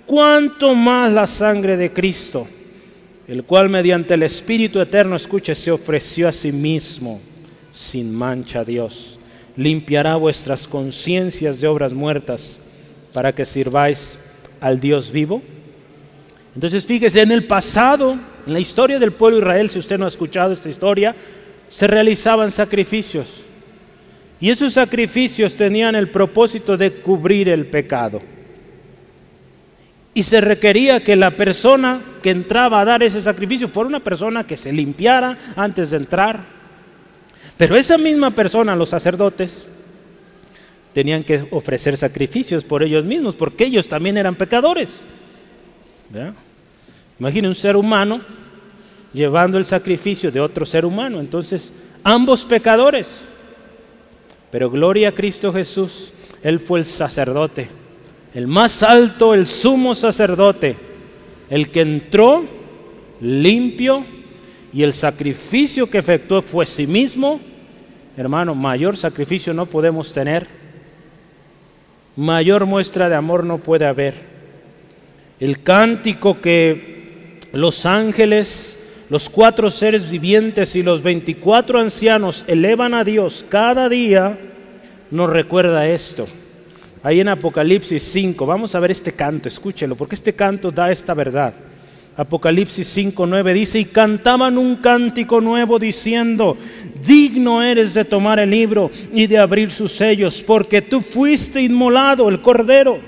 [0.05, 2.47] cuanto más la sangre de Cristo,
[3.27, 7.21] el cual mediante el Espíritu Eterno, escuche, se ofreció a sí mismo
[7.73, 9.16] sin mancha a Dios,
[9.57, 12.59] limpiará vuestras conciencias de obras muertas
[13.11, 14.17] para que sirváis
[14.61, 15.41] al Dios vivo.
[16.55, 18.17] Entonces fíjese, en el pasado
[18.47, 21.13] en la historia del pueblo de Israel, si usted no ha escuchado esta historia,
[21.69, 23.27] se realizaban sacrificios.
[24.39, 28.21] Y esos sacrificios tenían el propósito de cubrir el pecado.
[30.13, 34.45] Y se requería que la persona que entraba a dar ese sacrificio fuera una persona
[34.45, 36.56] que se limpiara antes de entrar.
[37.57, 39.65] Pero esa misma persona, los sacerdotes,
[40.93, 44.99] tenían que ofrecer sacrificios por ellos mismos, porque ellos también eran pecadores.
[47.19, 48.21] Imagine un ser humano
[49.13, 51.19] llevando el sacrificio de otro ser humano.
[51.19, 51.71] Entonces,
[52.03, 53.27] ambos pecadores.
[54.51, 57.69] Pero gloria a Cristo Jesús, Él fue el sacerdote,
[58.33, 60.77] el más alto, el sumo sacerdote,
[61.49, 62.45] el que entró
[63.19, 64.05] limpio
[64.77, 67.39] y el sacrificio que efectuó fue sí mismo.
[68.15, 70.45] Hermano, mayor sacrificio no podemos tener.
[72.15, 74.13] Mayor muestra de amor no puede haber.
[75.39, 78.77] El cántico que los ángeles
[79.09, 84.37] los cuatro seres vivientes y los veinticuatro ancianos elevan a Dios cada día,
[85.09, 86.25] nos recuerda esto.
[87.01, 91.15] Ahí en Apocalipsis 5, vamos a ver este canto, escúchelo, porque este canto da esta
[91.15, 91.55] verdad.
[92.17, 96.57] Apocalipsis 5, 9 dice, y cantaban un cántico nuevo diciendo,
[97.05, 102.27] digno eres de tomar el libro y de abrir sus sellos, porque tú fuiste inmolado,
[102.27, 102.99] el Cordero,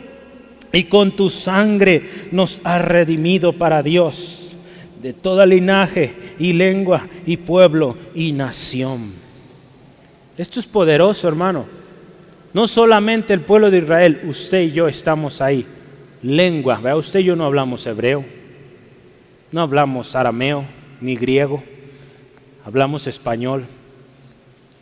[0.71, 4.55] y con tu sangre nos has redimido para Dios
[5.01, 9.13] de toda linaje y lengua y pueblo y nación.
[10.37, 11.65] Esto es poderoso, hermano.
[12.53, 15.65] No solamente el pueblo de Israel, usted y yo estamos ahí.
[16.21, 16.95] Lengua, ¿vea?
[16.95, 18.23] usted y yo no hablamos hebreo,
[19.51, 20.65] no hablamos arameo
[21.01, 21.63] ni griego,
[22.65, 23.65] hablamos español.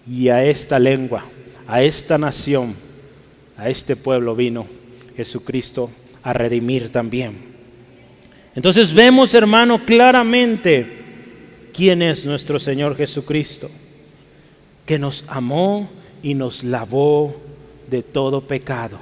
[0.09, 1.25] Y a esta lengua,
[1.67, 2.75] a esta nación,
[3.57, 4.67] a este pueblo vino
[5.15, 5.91] Jesucristo
[6.23, 7.37] a redimir también.
[8.55, 10.87] Entonces vemos, hermano, claramente
[11.73, 13.69] quién es nuestro Señor Jesucristo,
[14.85, 15.89] que nos amó
[16.23, 17.35] y nos lavó
[17.89, 18.97] de todo pecado.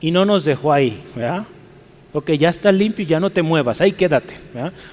[0.00, 1.46] Y no nos dejó ahí, ¿verdad?
[2.12, 4.34] Ok, ya está limpio y ya no te muevas, ahí quédate.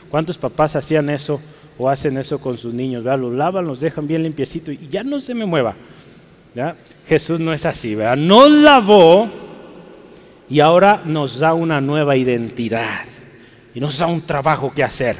[0.09, 1.41] ¿Cuántos papás hacían eso
[1.77, 3.03] o hacen eso con sus niños?
[3.03, 3.19] ¿verdad?
[3.19, 5.75] Los lavan, los dejan bien limpiecito y ya no se me mueva.
[6.53, 6.75] ¿verdad?
[7.07, 8.17] Jesús no es así, ¿verdad?
[8.17, 9.29] Nos lavó
[10.49, 13.05] y ahora nos da una nueva identidad
[13.73, 15.17] y nos da un trabajo que hacer.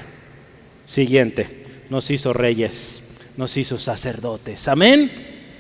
[0.86, 3.02] Siguiente, nos hizo reyes,
[3.38, 4.68] nos hizo sacerdotes.
[4.68, 5.12] Amén.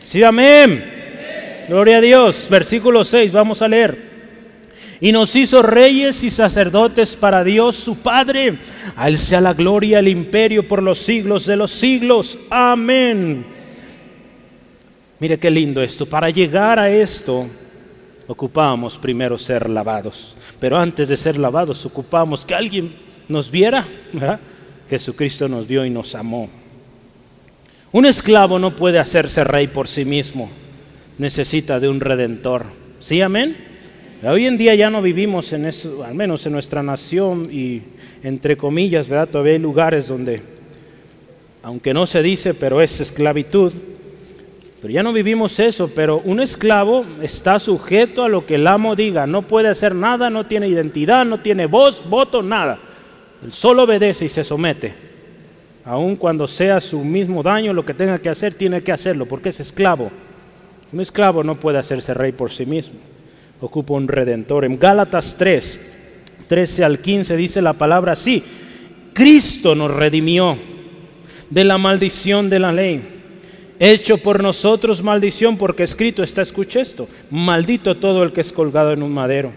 [0.02, 1.66] Sí, amén.
[1.68, 2.48] Gloria a Dios.
[2.50, 4.07] Versículo 6, vamos a leer.
[5.00, 8.58] Y nos hizo reyes y sacerdotes para Dios su Padre.
[8.96, 12.38] A sea la gloria, el imperio por los siglos de los siglos.
[12.50, 13.46] Amén.
[15.20, 16.06] Mire qué lindo esto.
[16.06, 17.48] Para llegar a esto,
[18.28, 20.36] ocupábamos primero ser lavados.
[20.60, 22.96] Pero antes de ser lavados, ocupábamos que alguien
[23.28, 23.86] nos viera.
[24.90, 26.50] Jesucristo nos vio y nos amó.
[27.92, 30.50] Un esclavo no puede hacerse rey por sí mismo.
[31.18, 32.66] Necesita de un redentor.
[33.00, 33.77] ¿Sí, amén?
[34.24, 37.84] Hoy en día ya no vivimos en eso, al menos en nuestra nación y
[38.24, 39.30] entre comillas, ¿verdad?
[39.30, 40.42] Todavía hay lugares donde,
[41.62, 43.74] aunque no se dice, pero es esclavitud,
[44.82, 48.96] Pero ya no vivimos eso, pero un esclavo está sujeto a lo que el amo
[48.96, 52.80] diga, no puede hacer nada, no tiene identidad, no tiene voz, voto, nada.
[53.44, 54.94] Él solo obedece y se somete.
[55.84, 59.50] Aun cuando sea su mismo daño, lo que tenga que hacer, tiene que hacerlo, porque
[59.50, 60.12] es esclavo.
[60.92, 63.00] Un esclavo no puede hacerse rey por sí mismo.
[63.60, 64.66] Ocupa un redentor.
[64.66, 65.80] En Gálatas 3,
[66.48, 68.44] 13 al 15 dice la palabra así.
[69.14, 70.58] Cristo nos redimió
[71.50, 73.02] de la maldición de la ley.
[73.80, 78.92] Hecho por nosotros maldición porque escrito está, escucha esto, maldito todo el que es colgado
[78.92, 79.52] en un madero.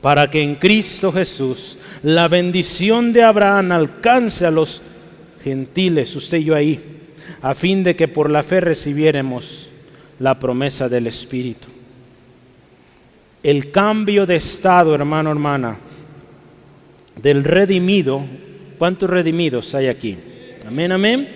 [0.00, 4.82] Para que en Cristo Jesús la bendición de Abraham alcance a los
[5.44, 6.80] gentiles, usted y yo ahí,
[7.40, 9.68] a fin de que por la fe recibiéramos
[10.18, 11.71] la promesa del Espíritu.
[13.42, 15.78] El cambio de estado, hermano, hermana,
[17.20, 18.24] del redimido,
[18.78, 20.16] ¿cuántos redimidos hay aquí?
[20.66, 21.28] Amén, amén.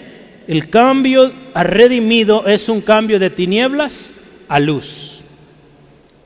[0.46, 4.14] El cambio a redimido es un cambio de tinieblas
[4.48, 5.20] a luz.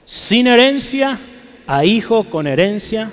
[0.04, 1.18] Sin herencia
[1.66, 3.10] a hijo con herencia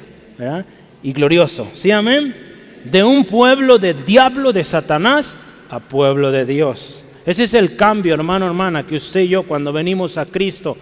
[1.01, 1.69] y glorioso.
[1.75, 2.35] ¿Sí, amén?
[2.83, 5.37] De un pueblo del diablo, de Satanás,
[5.69, 7.05] a pueblo de Dios.
[7.25, 10.77] Ese es el cambio, hermano, hermana, que usted y yo cuando venimos a Cristo,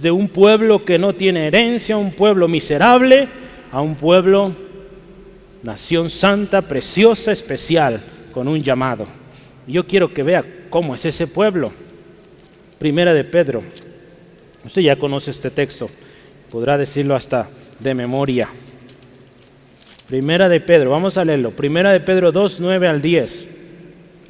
[0.00, 3.28] de un pueblo que no tiene herencia, un pueblo miserable,
[3.70, 4.54] a un pueblo,
[5.62, 9.06] nación santa, preciosa, especial, con un llamado.
[9.66, 11.72] Yo quiero que vea cómo es ese pueblo.
[12.78, 13.62] Primera de Pedro.
[14.64, 15.88] Usted ya conoce este texto,
[16.50, 18.48] podrá decirlo hasta de memoria.
[20.08, 21.50] Primera de Pedro, vamos a leerlo.
[21.50, 23.54] Primera de Pedro 2, 9 al 10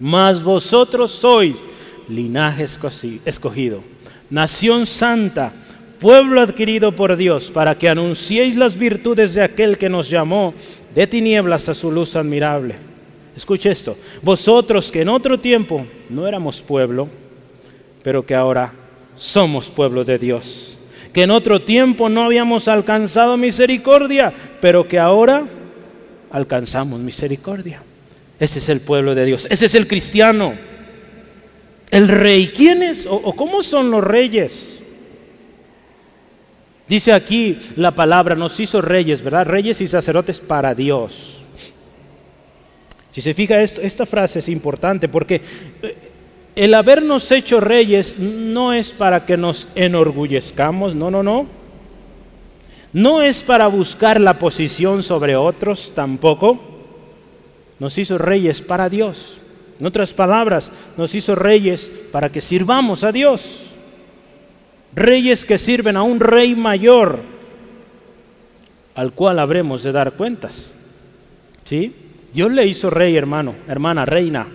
[0.01, 1.65] mas vosotros sois
[2.09, 2.67] linaje
[3.25, 3.83] escogido,
[4.35, 5.53] nación santa,
[6.01, 10.55] pueblo adquirido por Dios, para que anunciéis las virtudes de aquel que nos llamó
[10.93, 12.75] de tinieblas a su luz admirable.
[13.37, 17.09] Escuche esto, vosotros que en otro tiempo no éramos pueblo,
[18.03, 18.73] pero que ahora
[19.17, 20.81] somos pueblo de Dios,
[21.13, 25.45] que en otro tiempo no habíamos alcanzado misericordia, pero que ahora
[26.33, 27.83] alcanzamos misericordia.
[28.41, 30.74] Ese es el pueblo de Dios, ese es el cristiano.
[31.95, 34.81] El rey, ¿quién es o, cómo son los reyes?
[36.89, 39.47] Dice aquí la palabra, nos hizo reyes, ¿verdad?
[39.47, 41.45] Reyes y sacerdotes para Dios.
[43.13, 45.41] Si se fija esto, esta frase es importante porque
[45.83, 45.97] eh,
[46.57, 51.47] el habernos hecho reyes no es para que nos enorgullezcamos, no, no, no.
[52.93, 56.59] No es para buscar la posición sobre otros tampoco
[57.79, 59.39] nos hizo reyes para Dios.
[59.79, 63.71] En otras palabras, nos hizo reyes para que sirvamos a Dios.
[64.95, 67.21] Reyes que sirven a un rey mayor
[68.95, 70.71] al cual habremos de dar cuentas.
[71.65, 71.95] ¿Sí?
[72.33, 74.47] Dios le hizo rey, hermano, hermana, reina.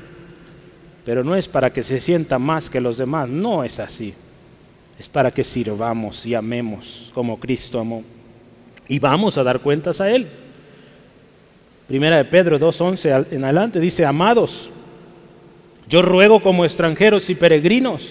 [1.05, 4.13] Pero no es para que se sienta más que los demás, no es así.
[4.97, 8.03] Es para que sirvamos y amemos como Cristo amó.
[8.87, 10.27] Y vamos a dar cuentas a Él.
[11.87, 14.71] Primera de Pedro 2.11 en adelante dice, amados,
[15.89, 18.07] yo ruego como extranjeros y peregrinos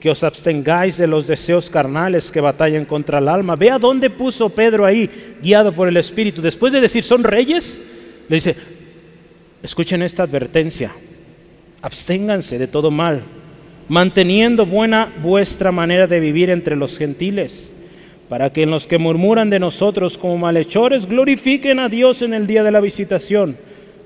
[0.00, 3.56] que os abstengáis de los deseos carnales que batallan contra el alma.
[3.56, 5.10] Vea dónde puso Pedro ahí,
[5.42, 6.40] guiado por el Espíritu.
[6.40, 7.80] Después de decir, son reyes,
[8.28, 8.54] le dice,
[9.62, 10.92] escuchen esta advertencia,
[11.82, 13.22] absténganse de todo mal,
[13.88, 17.74] manteniendo buena vuestra manera de vivir entre los gentiles
[18.28, 22.46] para que en los que murmuran de nosotros como malhechores glorifiquen a Dios en el
[22.46, 23.56] día de la visitación,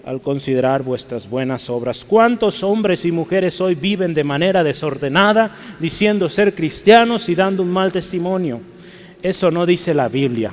[0.08, 2.02] al considerar vuestras buenas obras.
[2.02, 7.70] ¿Cuántos hombres y mujeres hoy viven de manera desordenada, diciendo ser cristianos y dando un
[7.70, 8.62] mal testimonio?
[9.22, 10.52] Eso no dice la Biblia.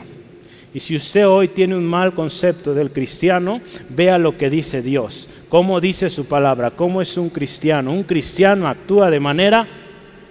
[0.73, 5.29] Y si usted hoy tiene un mal concepto del cristiano, vea lo que dice Dios,
[5.47, 7.93] cómo dice su palabra, cómo es un cristiano.
[7.93, 9.65] Un cristiano actúa de manera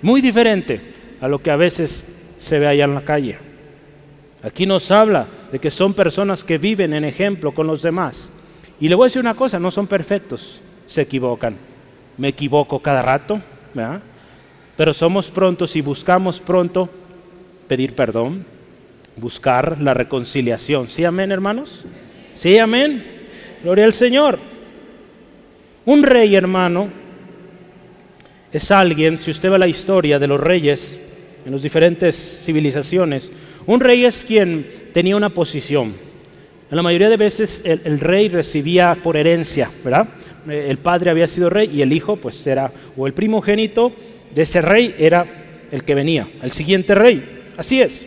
[0.02, 0.82] muy diferente
[1.22, 2.04] a lo que a veces
[2.37, 3.38] se ve allá en la calle.
[4.42, 8.28] Aquí nos habla de que son personas que viven en ejemplo con los demás.
[8.80, 11.56] Y le voy a decir una cosa, no son perfectos, se equivocan.
[12.16, 13.40] Me equivoco cada rato,
[14.76, 16.88] pero somos prontos y buscamos pronto
[17.66, 18.44] pedir perdón,
[19.16, 20.88] buscar la reconciliación.
[20.88, 21.85] ¿Sí, amén, hermanos?
[22.37, 23.02] Sí, amén.
[23.62, 24.38] Gloria al Señor.
[25.87, 26.88] Un rey, hermano,
[28.52, 31.00] es alguien, si usted ve la historia de los reyes,
[31.44, 33.31] en las diferentes civilizaciones.
[33.66, 35.94] Un rey es quien tenía una posición.
[36.71, 40.08] En la mayoría de veces el, rey recibía por herencia, ¿verdad?
[40.48, 43.92] Eh, el padre había sido rey y el hijo pues era, o el primogénito
[44.35, 45.27] de ese rey era
[45.71, 47.52] el que venía, el siguiente rey.
[47.56, 48.02] Así es.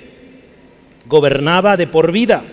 [1.06, 2.44] Gobernaba de por vida.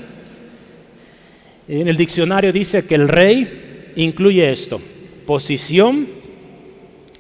[1.67, 4.81] En el diccionario dice que el rey incluye esto,
[5.27, 6.07] posición,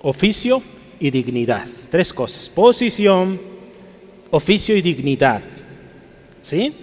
[0.03, 0.62] oficio
[1.01, 1.66] y dignidad.
[1.89, 2.49] Tres cosas.
[2.51, 3.41] Posición,
[4.30, 5.43] oficio y dignidad.
[6.43, 6.74] ¿Sí?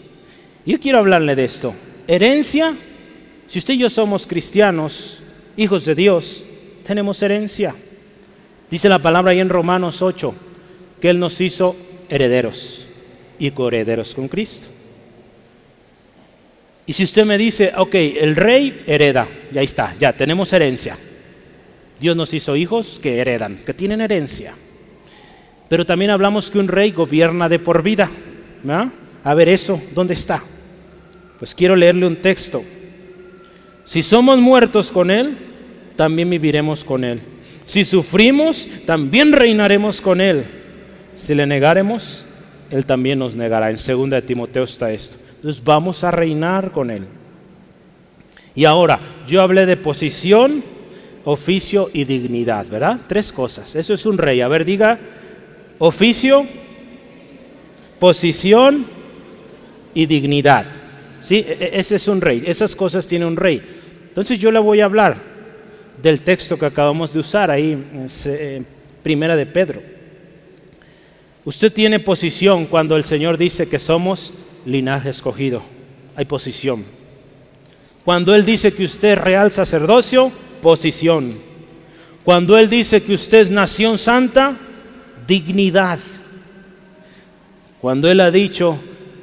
[0.65, 1.73] Yo quiero hablarle de esto.
[2.11, 2.75] Herencia,
[3.47, 5.23] si usted y yo somos cristianos,
[5.55, 6.43] hijos de Dios,
[6.83, 7.73] tenemos herencia.
[8.69, 10.35] Dice la palabra ahí en Romanos 8,
[10.99, 11.73] que Él nos hizo
[12.09, 12.85] herederos
[13.39, 14.67] y coherederos con Cristo.
[16.85, 20.97] Y si usted me dice, ok, el rey hereda, ya está, ya tenemos herencia.
[21.97, 24.53] Dios nos hizo hijos que heredan, que tienen herencia.
[25.69, 28.11] Pero también hablamos que un rey gobierna de por vida.
[29.23, 30.43] A ver eso, ¿dónde está?
[31.41, 32.63] Pues quiero leerle un texto.
[33.83, 35.35] Si somos muertos con Él,
[35.95, 37.19] también viviremos con Él.
[37.65, 40.45] Si sufrimos, también reinaremos con Él.
[41.15, 42.27] Si le negaremos,
[42.69, 43.71] Él también nos negará.
[43.71, 45.17] En 2 de Timoteo está esto.
[45.37, 47.05] Entonces vamos a reinar con Él.
[48.53, 50.63] Y ahora, yo hablé de posición,
[51.25, 52.99] oficio y dignidad, ¿verdad?
[53.07, 53.75] Tres cosas.
[53.75, 54.41] Eso es un rey.
[54.41, 54.99] A ver, diga,
[55.79, 56.45] oficio,
[57.97, 58.85] posición
[59.95, 60.80] y dignidad.
[61.21, 61.45] ¿Sí?
[61.47, 62.43] E, e, ese es un rey.
[62.45, 63.61] Esas cosas tiene un rey.
[64.07, 65.17] Entonces yo le voy a hablar
[66.01, 67.71] del texto que acabamos de usar ahí,
[68.25, 68.65] en
[69.03, 69.81] Primera de Pedro.
[71.45, 74.33] Usted tiene posición cuando el Señor dice que somos
[74.65, 75.63] linaje escogido.
[76.15, 76.85] Hay posición.
[78.03, 81.39] Cuando Él dice que usted es real sacerdocio, posición.
[82.23, 84.55] Cuando Él dice que usted es nación santa,
[85.27, 85.99] dignidad.
[87.79, 88.79] Cuando Él ha dicho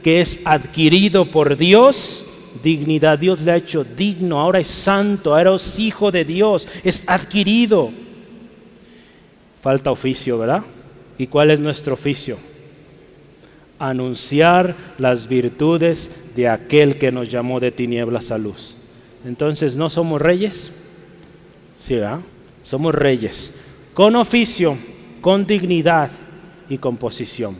[0.08, 2.24] que es adquirido por Dios,
[2.62, 3.18] dignidad.
[3.18, 7.90] Dios le ha hecho digno, ahora es santo, ahora es hijo de Dios, es adquirido.
[9.60, 10.62] Falta oficio, ¿verdad?
[11.18, 12.38] ¿Y cuál es nuestro oficio?
[13.78, 18.76] anunciar las virtudes de aquel que nos llamó de tinieblas a luz.
[19.26, 20.72] Entonces, ¿no somos reyes?
[21.78, 22.20] Sí, ¿verdad?
[22.62, 23.52] Somos reyes,
[23.92, 24.78] con oficio,
[25.20, 26.10] con dignidad
[26.70, 27.58] y con posición.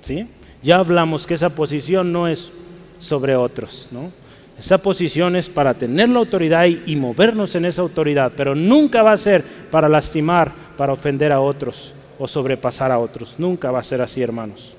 [0.00, 0.26] ¿Sí?
[0.62, 2.50] Ya hablamos que esa posición no es
[2.98, 4.12] sobre otros, ¿no?
[4.58, 9.02] Esa posición es para tener la autoridad y, y movernos en esa autoridad, pero nunca
[9.02, 13.34] va a ser para lastimar, para ofender a otros o sobrepasar a otros.
[13.38, 14.74] Nunca va a ser así, hermanos.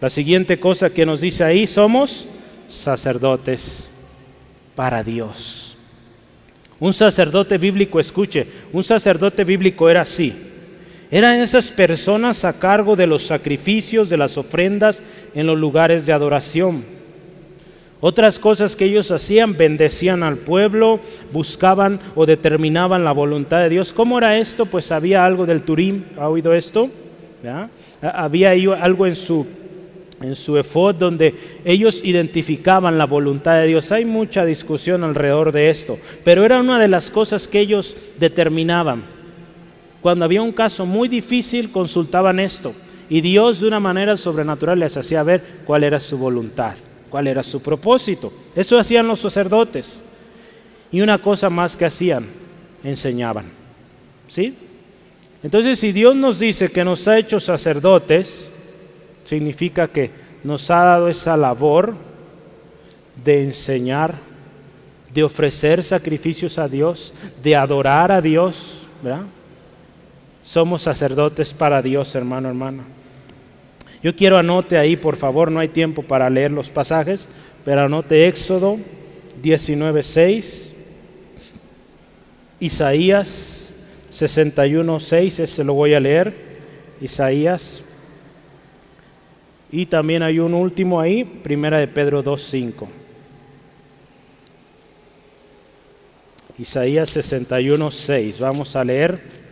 [0.00, 2.26] La siguiente cosa que nos dice ahí, somos
[2.68, 3.90] sacerdotes
[4.74, 5.76] para Dios.
[6.78, 10.34] Un sacerdote bíblico, escuche, un sacerdote bíblico era así.
[11.10, 15.02] Eran esas personas a cargo de los sacrificios, de las ofrendas
[15.34, 16.84] en los lugares de adoración.
[18.00, 21.00] Otras cosas que ellos hacían, bendecían al pueblo,
[21.32, 23.92] buscaban o determinaban la voluntad de Dios.
[23.92, 24.66] ¿Cómo era esto?
[24.66, 26.90] Pues había algo del Turín, ¿ha oído esto?
[28.02, 29.46] Había algo en su
[30.20, 31.34] en su efod donde
[31.64, 33.92] ellos identificaban la voluntad de Dios.
[33.92, 39.15] Hay mucha discusión alrededor de esto, pero era una de las cosas que ellos determinaban.
[40.06, 42.72] Cuando había un caso muy difícil, consultaban esto
[43.08, 46.74] y Dios de una manera sobrenatural les hacía ver cuál era su voluntad,
[47.10, 48.32] cuál era su propósito.
[48.54, 49.98] Eso hacían los sacerdotes.
[50.92, 52.28] Y una cosa más que hacían,
[52.84, 53.46] enseñaban.
[54.28, 54.54] ¿Sí?
[55.42, 58.48] Entonces, si Dios nos dice que nos ha hecho sacerdotes,
[59.24, 60.12] significa que
[60.44, 61.96] nos ha dado esa labor
[63.24, 64.14] de enseñar,
[65.12, 69.26] de ofrecer sacrificios a Dios, de adorar a Dios, ¿verdad?
[70.46, 72.84] Somos sacerdotes para Dios, hermano, hermana.
[74.02, 77.28] Yo quiero anote ahí, por favor, no hay tiempo para leer los pasajes,
[77.64, 78.78] pero anote Éxodo
[79.42, 80.72] 19.6,
[82.60, 83.70] Isaías
[84.12, 86.32] 61.6, ese lo voy a leer,
[87.00, 87.82] Isaías
[89.70, 92.86] y también hay un último ahí, primera de Pedro 2.5.
[96.58, 98.38] Isaías 61.6.
[98.38, 99.45] Vamos a leer.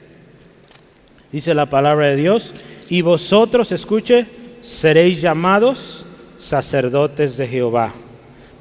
[1.34, 2.54] Dice la palabra de Dios.
[2.88, 4.26] Y vosotros, escuche,
[4.60, 6.06] seréis llamados
[6.38, 7.92] sacerdotes de Jehová.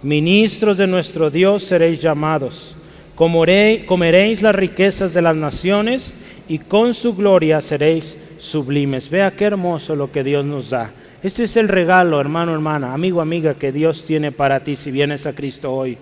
[0.01, 2.76] Ministros de nuestro Dios seréis llamados.
[3.13, 6.15] Comeréis las riquezas de las naciones
[6.47, 9.07] y con su gloria seréis sublimes.
[9.07, 10.93] Vea qué hermoso lo que Dios nos da.
[11.21, 15.28] Este es el regalo, hermano, hermana, amigo, amiga, que Dios tiene para ti si vienes
[15.28, 15.95] a Cristo hoy.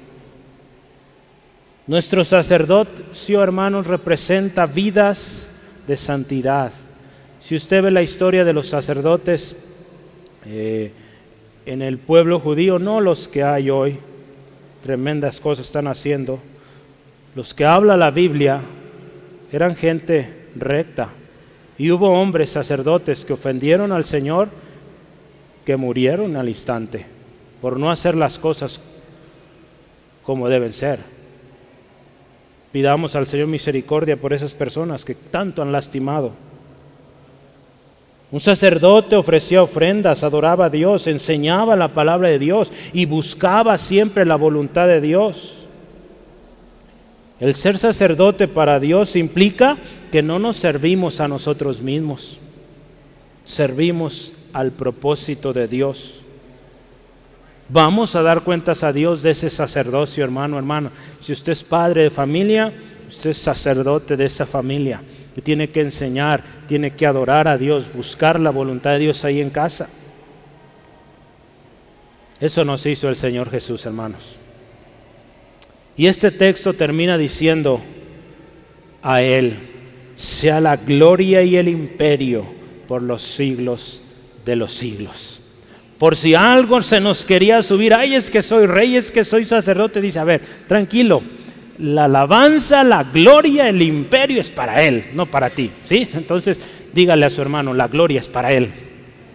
[1.85, 5.50] Nuestro sacerdocio, hermanos, representa vidas
[5.87, 6.71] de santidad.
[7.39, 9.55] Si usted ve la historia de los sacerdotes
[10.45, 10.91] eh,
[11.65, 13.99] en el pueblo judío, no los que hay hoy,
[14.83, 16.39] tremendas cosas están haciendo,
[17.35, 18.61] los que habla la Biblia
[19.51, 21.09] eran gente recta.
[21.77, 24.49] Y hubo hombres sacerdotes que ofendieron al Señor
[25.65, 27.05] que murieron al instante
[27.61, 28.79] por no hacer las cosas
[30.23, 30.99] como deben ser.
[32.71, 36.31] Pidamos al Señor misericordia por esas personas que tanto han lastimado
[38.31, 44.25] Un sacerdote ofrecía ofrendas, adoraba a Dios, enseñaba la palabra de Dios y buscaba siempre
[44.25, 45.55] la voluntad de Dios.
[47.41, 49.75] El ser sacerdote para Dios implica
[50.11, 52.37] que no nos servimos a nosotros mismos,
[53.43, 56.20] servimos al propósito de Dios.
[57.71, 60.91] Vamos a dar cuentas a Dios de ese sacerdocio, hermano, hermano.
[61.21, 62.73] Si usted es padre de familia,
[63.07, 65.01] usted es sacerdote de esa familia
[65.33, 69.39] que tiene que enseñar, tiene que adorar a Dios, buscar la voluntad de Dios ahí
[69.39, 69.87] en casa.
[72.41, 74.35] Eso nos hizo el Señor Jesús, hermanos.
[75.95, 77.81] Y este texto termina diciendo
[79.01, 79.59] a Él,
[80.17, 82.45] sea la gloria y el imperio
[82.87, 84.01] por los siglos
[84.43, 85.40] de los siglos.
[86.01, 89.45] Por si algo se nos quería subir, ay es que soy rey, es que soy
[89.45, 91.21] sacerdote, dice, a ver, tranquilo,
[91.77, 95.69] la alabanza, la gloria, el imperio es para Él, no para ti.
[95.85, 96.09] ¿sí?
[96.11, 96.59] Entonces
[96.91, 98.71] dígale a su hermano, la gloria es para Él.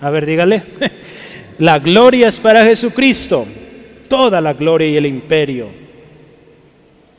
[0.01, 0.65] A ver, dígale,
[1.61, 3.47] la gloria es para Jesucristo,
[4.09, 5.69] toda la gloria y el imperio.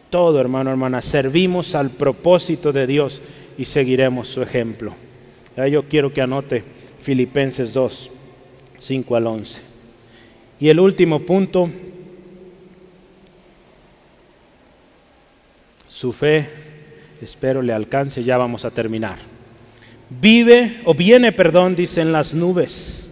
[0.10, 3.22] Todo, hermano, hermana, servimos al propósito de Dios
[3.58, 4.94] y seguiremos su ejemplo.
[5.72, 6.66] Yo quiero que anote
[7.00, 8.12] Filipenses 2,
[8.88, 9.62] 5 al 11.
[10.60, 11.70] Y el último punto
[15.98, 16.48] Su fe,
[17.24, 19.18] espero le alcance, ya vamos a terminar.
[20.12, 23.07] Vive, o viene, perdón, dicen las nubes,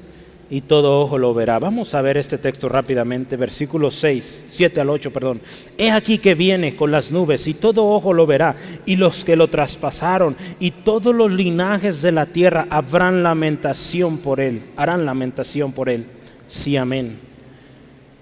[0.50, 1.60] y todo ojo lo verá.
[1.60, 5.42] Vamos a ver este texto rápidamente, versículo 6, 7 al 8, perdón.
[5.78, 9.36] He aquí que viene con las nubes, y todo ojo lo verá, y los que
[9.36, 15.72] lo traspasaron, y todos los linajes de la tierra habrán lamentación por él, harán lamentación
[15.72, 16.06] por él.
[16.48, 17.18] Sí, amén.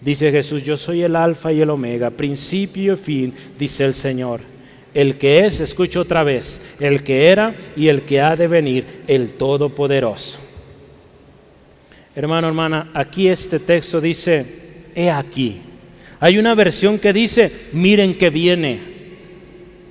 [0.02, 4.54] Dice Jesús, yo soy el alfa y el omega, principio y fin, dice el Señor
[4.94, 8.86] el que es, escucho otra vez, el que era y el que ha de venir,
[9.08, 10.40] el Todopoderoso.
[12.16, 14.46] Hermano, hermana, aquí este texto dice,
[14.96, 15.62] he aquí.
[16.20, 18.82] Hay una versión que dice, miren que viene.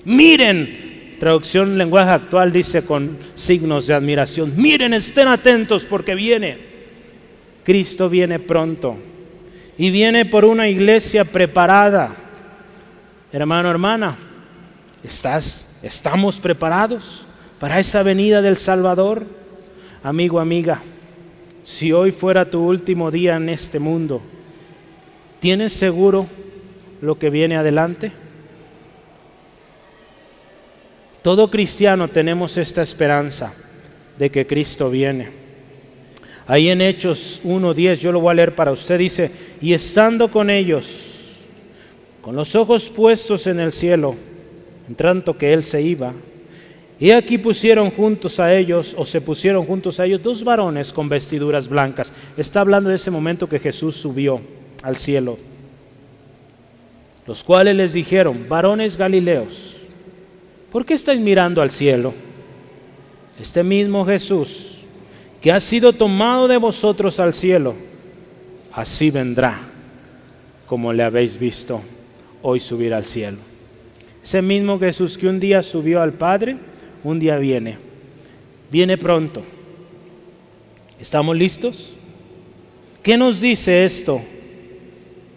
[0.04, 0.92] Miren.
[1.18, 6.58] Traducción lenguaje actual dice con signos de admiración, miren, estén atentos porque viene.
[7.62, 8.96] Cristo viene pronto.
[9.78, 12.16] Y viene por una iglesia preparada.
[13.32, 14.18] Hermano, hermana,
[15.02, 17.24] ¿Estás, ¿Estamos preparados
[17.58, 19.26] para esa venida del Salvador?
[20.02, 20.80] Amigo, amiga,
[21.64, 24.20] si hoy fuera tu último día en este mundo,
[25.40, 26.26] ¿tienes seguro
[27.00, 28.12] lo que viene adelante?
[31.22, 33.52] Todo cristiano tenemos esta esperanza
[34.18, 35.30] de que Cristo viene.
[36.46, 40.50] Ahí en Hechos 1.10, yo lo voy a leer para usted, dice, y estando con
[40.50, 41.30] ellos,
[42.20, 44.16] con los ojos puestos en el cielo,
[44.88, 46.12] en tanto que él se iba.
[47.02, 51.08] Y aquí pusieron juntos a ellos, o se pusieron juntos a ellos, dos varones con
[51.08, 52.12] vestiduras blancas.
[52.36, 54.40] Está hablando de ese momento que Jesús subió
[54.84, 55.36] al cielo.
[57.26, 59.74] Los cuales les dijeron, varones galileos,
[60.70, 62.14] ¿por qué estáis mirando al cielo?
[63.40, 64.84] Este mismo Jesús,
[65.40, 67.74] que ha sido tomado de vosotros al cielo,
[68.72, 69.58] así vendrá,
[70.68, 71.82] como le habéis visto
[72.42, 73.38] hoy subir al cielo.
[74.22, 76.70] Ese mismo Jesús que un día subió al Padre,
[77.04, 77.78] un día viene.
[78.70, 79.42] Viene pronto.
[81.00, 81.94] ¿Estamos listos?
[83.02, 84.22] ¿Qué nos dice esto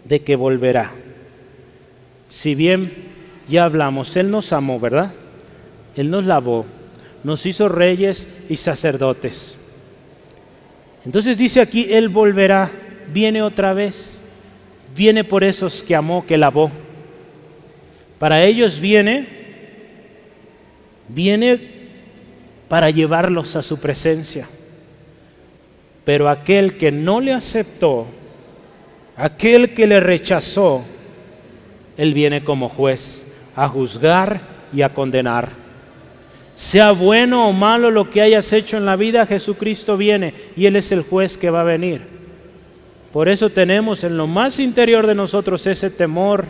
[0.04, 0.92] de que volverá?
[2.28, 2.92] Si bien
[3.48, 5.12] ya hablamos, Él nos amó, ¿verdad?
[5.96, 6.66] Él nos lavó,
[7.24, 9.56] nos hizo reyes y sacerdotes.
[11.04, 12.70] Entonces dice aquí, Él volverá,
[13.12, 14.18] viene otra vez,
[14.94, 16.70] viene por esos que amó, que lavó
[18.18, 19.26] para ellos viene,
[21.08, 21.60] viene
[22.68, 24.48] para llevarlos a su presencia.
[26.04, 28.06] Pero aquel que no le aceptó,
[29.16, 30.84] aquel que le rechazó,
[31.96, 34.40] Él viene como juez a juzgar
[34.72, 35.48] y a condenar.
[36.54, 40.76] Sea bueno o malo lo que hayas hecho en la vida, Jesucristo viene y Él
[40.76, 42.02] es el juez que va a venir.
[43.12, 46.44] Por eso tenemos en lo más interior de nosotros ese temor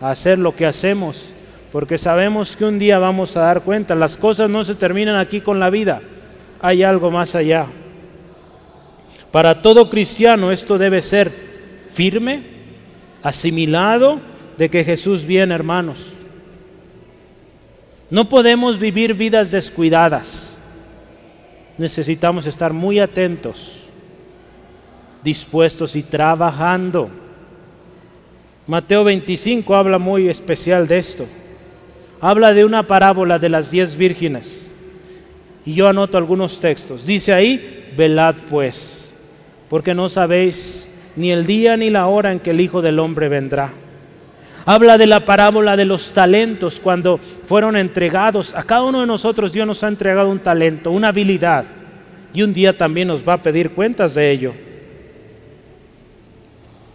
[0.00, 1.32] a hacer lo que hacemos,
[1.72, 3.94] porque sabemos que un día vamos a dar cuenta.
[3.94, 6.00] Las cosas no se terminan aquí con la vida,
[6.60, 7.66] hay algo más allá.
[9.30, 11.32] Para todo cristiano esto debe ser
[11.88, 12.42] firme,
[13.22, 14.20] asimilado
[14.58, 16.12] de que Jesús viene, hermanos.
[18.10, 20.56] No podemos vivir vidas descuidadas.
[21.78, 23.76] Necesitamos estar muy atentos,
[25.22, 27.10] dispuestos y trabajando
[28.70, 31.26] Mateo 25 habla muy especial de esto.
[32.20, 34.72] Habla de una parábola de las diez vírgenes.
[35.64, 37.06] Y yo anoto algunos textos.
[37.06, 39.10] Dice ahí, velad pues,
[39.68, 43.28] porque no sabéis ni el día ni la hora en que el Hijo del Hombre
[43.28, 43.70] vendrá.
[44.66, 48.54] Habla de la parábola de los talentos cuando fueron entregados.
[48.54, 51.64] A cada uno de nosotros Dios nos ha entregado un talento, una habilidad.
[52.34, 54.52] Y un día también nos va a pedir cuentas de ello.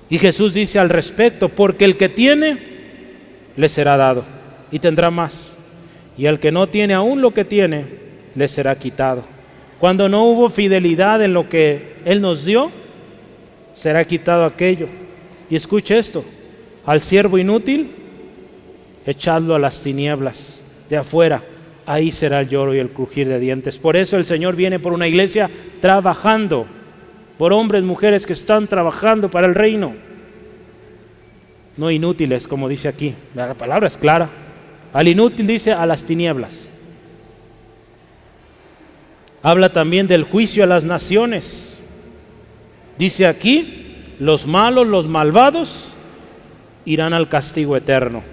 [0.07, 2.59] Y Jesús dice al respecto, porque el que tiene,
[3.57, 4.35] le será dado
[4.72, 5.55] y tendrá más.
[6.18, 7.86] Y al que no tiene aún lo que tiene,
[8.36, 9.24] le será quitado.
[9.80, 12.72] Cuando no hubo fidelidad en lo que Él nos dio,
[13.74, 14.88] será quitado aquello.
[15.49, 16.24] Y escuche esto,
[16.86, 17.91] al siervo inútil,
[19.05, 21.43] echadlo a las tinieblas de afuera.
[21.86, 23.78] Ahí será el lloro y el crujir de dientes.
[23.78, 25.49] Por eso el Señor viene por una iglesia
[25.82, 26.66] trabajando,
[27.38, 29.93] por hombres, mujeres que están trabajando para el reino.
[31.78, 33.13] No inútiles, como dice aquí.
[33.36, 34.30] La palabra es clara.
[34.96, 36.70] Al inútil dice a las tinieblas.
[39.43, 41.78] Habla también del juicio a las naciones.
[42.98, 45.88] Dice aquí, los malos, los malvados
[46.86, 48.24] irán al castigo eterno,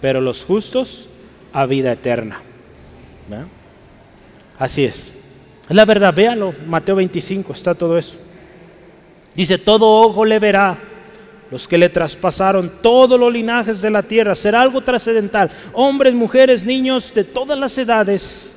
[0.00, 1.08] pero los justos
[1.52, 2.40] a vida eterna.
[4.58, 5.14] Así es.
[5.68, 8.16] Es la verdad, véalo, Mateo 25, está todo eso.
[9.36, 10.76] Dice, todo ojo le verá,
[11.50, 15.50] los que le traspasaron todos los linajes de la tierra, será algo trascendental.
[15.72, 18.52] Hombres, mujeres, niños de todas las edades,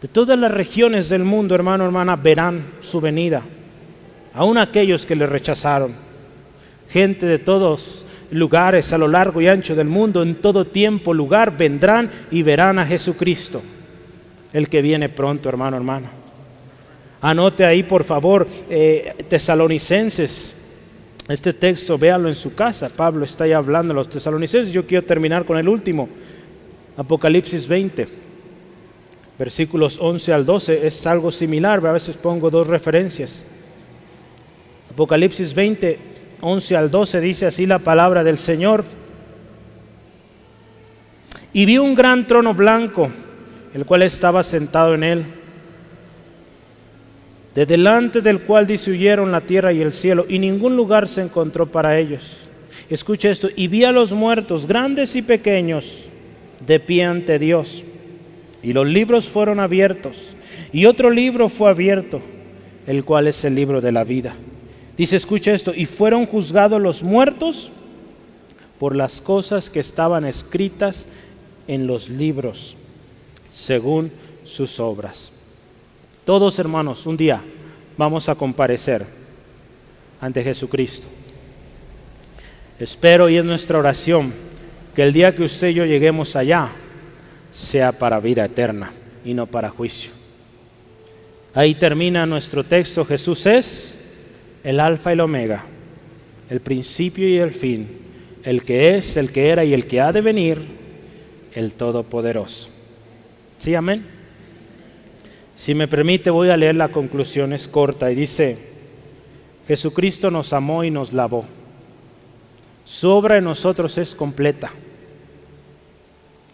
[0.00, 3.42] de todas las regiones del mundo, hermano, hermana, verán su venida.
[4.32, 5.94] Aún aquellos que le rechazaron.
[6.88, 11.56] Gente de todos lugares a lo largo y ancho del mundo, en todo tiempo, lugar,
[11.56, 13.62] vendrán y verán a Jesucristo,
[14.52, 16.08] el que viene pronto, hermano, hermano.
[17.20, 20.55] Anote ahí, por favor, eh, tesalonicenses.
[21.28, 22.88] Este texto, véalo en su casa.
[22.88, 24.72] Pablo está ahí hablando de los tesalonicenses.
[24.72, 26.08] Yo quiero terminar con el último.
[26.96, 28.06] Apocalipsis 20,
[29.38, 30.86] versículos 11 al 12.
[30.86, 33.42] Es algo similar, a veces pongo dos referencias.
[34.92, 35.98] Apocalipsis 20,
[36.40, 38.84] 11 al 12 dice así la palabra del Señor.
[41.52, 43.10] Y vi un gran trono blanco,
[43.74, 45.26] el cual estaba sentado en él,
[47.56, 51.66] de delante del cual dishuyeron la tierra y el cielo, y ningún lugar se encontró
[51.66, 52.36] para ellos.
[52.90, 56.04] Escucha esto, y vi a los muertos, grandes y pequeños,
[56.66, 57.82] de pie ante Dios.
[58.62, 60.36] Y los libros fueron abiertos,
[60.70, 62.20] y otro libro fue abierto,
[62.86, 64.36] el cual es el libro de la vida.
[64.98, 67.72] Dice, escucha esto, y fueron juzgados los muertos
[68.78, 71.06] por las cosas que estaban escritas
[71.68, 72.76] en los libros,
[73.50, 74.12] según
[74.44, 75.32] sus obras.
[76.26, 77.40] Todos hermanos, un día
[77.96, 79.06] vamos a comparecer
[80.20, 81.06] ante Jesucristo.
[82.80, 84.34] Espero y es nuestra oración
[84.92, 86.72] que el día que usted y yo lleguemos allá
[87.54, 88.90] sea para vida eterna
[89.24, 90.10] y no para juicio.
[91.54, 93.04] Ahí termina nuestro texto.
[93.04, 93.96] Jesús es
[94.64, 95.64] el alfa y el omega,
[96.50, 97.88] el principio y el fin,
[98.42, 100.60] el que es, el que era y el que ha de venir,
[101.54, 102.68] el Todopoderoso.
[103.60, 104.15] ¿Sí, amén?
[105.56, 108.58] Si me permite, voy a leer la conclusión, es corta y dice,
[109.66, 111.46] Jesucristo nos amó y nos lavó.
[112.84, 114.70] Su obra en nosotros es completa.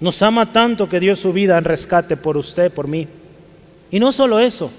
[0.00, 3.06] Nos ama tanto que dio su vida en rescate por usted, por mí.
[3.90, 4.70] Y no solo eso,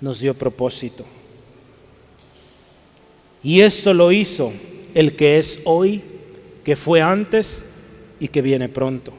[0.00, 1.04] nos dio propósito.
[3.42, 4.52] Y esto lo hizo
[4.94, 6.02] el que es hoy,
[6.64, 7.64] que fue antes
[8.20, 9.12] y que viene pronto.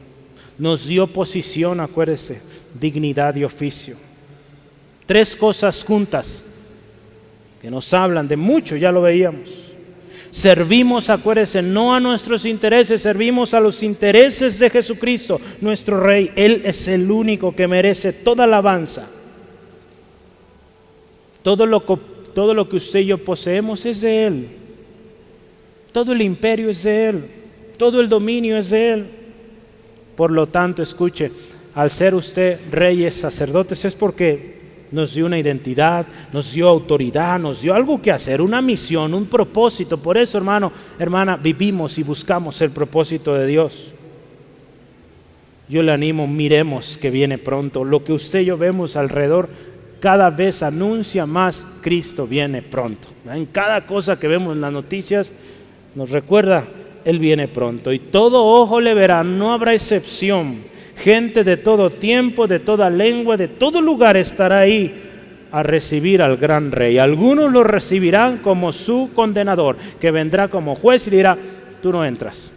[0.58, 2.42] Nos dio posición, acuérdese,
[2.80, 3.98] dignidad y oficio.
[5.06, 6.46] Tres cosas juntas
[7.62, 9.50] que nos hablan de mucho, ya lo veíamos.
[10.32, 16.32] Servimos, acuérdese, no a nuestros intereses, servimos a los intereses de Jesucristo, nuestro Rey.
[16.36, 19.08] Él es el único que merece toda alabanza
[21.44, 24.48] todo lo, todo lo que usted y yo poseemos es de Él.
[25.92, 27.26] Todo el imperio es de Él.
[27.78, 29.06] Todo el dominio es de Él.
[30.16, 31.32] Por lo tanto, escuche,
[31.76, 34.54] al ser usted reyes, sacerdotes, es porque
[34.92, 39.26] nos dio una identidad, nos dio autoridad, nos dio algo que hacer, una misión, un
[39.26, 39.98] propósito.
[39.98, 43.92] Por eso, hermano, hermana, vivimos y buscamos el propósito de Dios.
[45.68, 47.84] Yo le animo, miremos que viene pronto.
[47.84, 49.50] Lo que usted y yo vemos alrededor
[50.00, 53.08] cada vez anuncia más Cristo viene pronto.
[53.26, 55.32] En cada cosa que vemos en las noticias
[55.96, 56.66] nos recuerda,
[57.06, 57.92] Él viene pronto.
[57.92, 60.64] Y todo ojo le verá, no habrá excepción.
[60.96, 65.02] Gente de todo tiempo, de toda lengua, de todo lugar estará ahí
[65.52, 66.98] a recibir al gran rey.
[66.98, 71.38] Algunos lo recibirán como su condenador, que vendrá como juez y dirá,
[71.82, 72.52] tú no entras.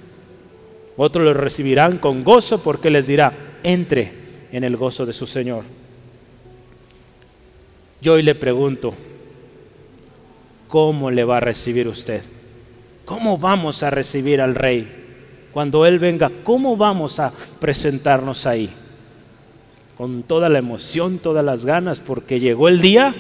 [0.96, 3.32] Otros lo recibirán con gozo porque les dirá,
[3.62, 4.12] entre
[4.52, 5.64] en el gozo de su Señor.
[8.00, 8.94] Yo hoy le pregunto,
[10.68, 12.22] ¿cómo le va a recibir usted?
[13.06, 15.04] ¿Cómo vamos a recibir al rey?
[15.52, 18.68] Cuando Él venga, ¿cómo vamos a presentarnos ahí?
[19.96, 23.14] Con toda la emoción, todas las ganas, porque llegó el día,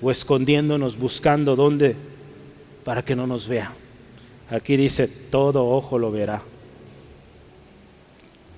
[0.00, 1.96] o escondiéndonos, buscando dónde,
[2.84, 3.72] para que no nos vea.
[4.50, 6.42] Aquí dice, todo ojo lo verá.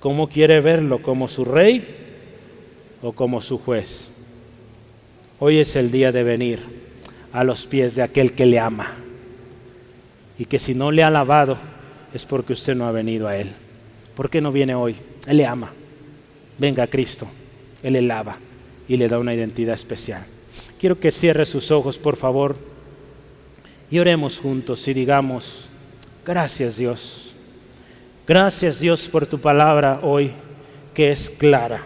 [0.01, 1.01] ¿Cómo quiere verlo?
[1.01, 1.87] ¿Como su rey
[3.01, 4.11] o como su juez?
[5.39, 6.59] Hoy es el día de venir
[7.31, 8.93] a los pies de aquel que le ama.
[10.39, 11.57] Y que si no le ha alabado
[12.11, 13.51] es porque usted no ha venido a Él.
[14.15, 14.95] ¿Por qué no viene hoy?
[15.27, 15.71] Él le ama.
[16.57, 17.29] Venga Cristo.
[17.83, 18.37] Él le lava
[18.87, 20.25] y le da una identidad especial.
[20.79, 22.55] Quiero que cierre sus ojos, por favor,
[23.91, 25.69] y oremos juntos y digamos,
[26.25, 27.29] gracias Dios
[28.29, 30.29] Gracias Dios por tu palabra hoy
[30.93, 31.81] que es clara.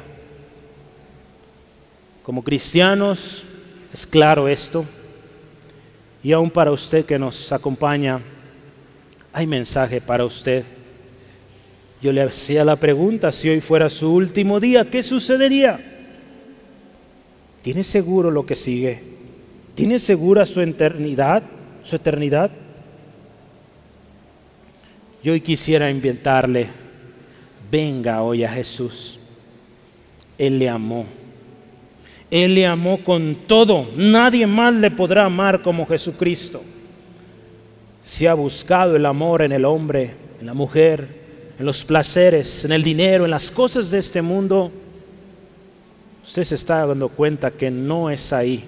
[2.22, 3.45] Como cristianos
[3.93, 4.84] es claro esto.
[6.22, 8.20] Y aún para usted que nos acompaña,
[9.34, 10.63] hay mensaje para usted.
[12.01, 15.79] Yo le hacía la pregunta, si hoy fuera su último día, ¿qué sucedería?
[17.63, 19.01] ¿Tiene seguro lo que sigue?
[19.73, 21.43] ¿Tiene segura su eternidad?
[21.84, 22.51] ¿Su eternidad?
[25.23, 26.67] Yo hoy quisiera inventarle,
[27.71, 29.19] venga hoy a Jesús.
[30.38, 31.05] Él le amó.
[32.29, 33.88] Él le amó con todo.
[33.95, 36.61] Nadie más le podrá amar como Jesucristo.
[38.06, 41.24] Si ha buscado el amor en el hombre, en la mujer,
[41.58, 44.72] en los placeres, en el dinero, en las cosas de este mundo,
[46.24, 48.64] usted se está dando cuenta que no es ahí.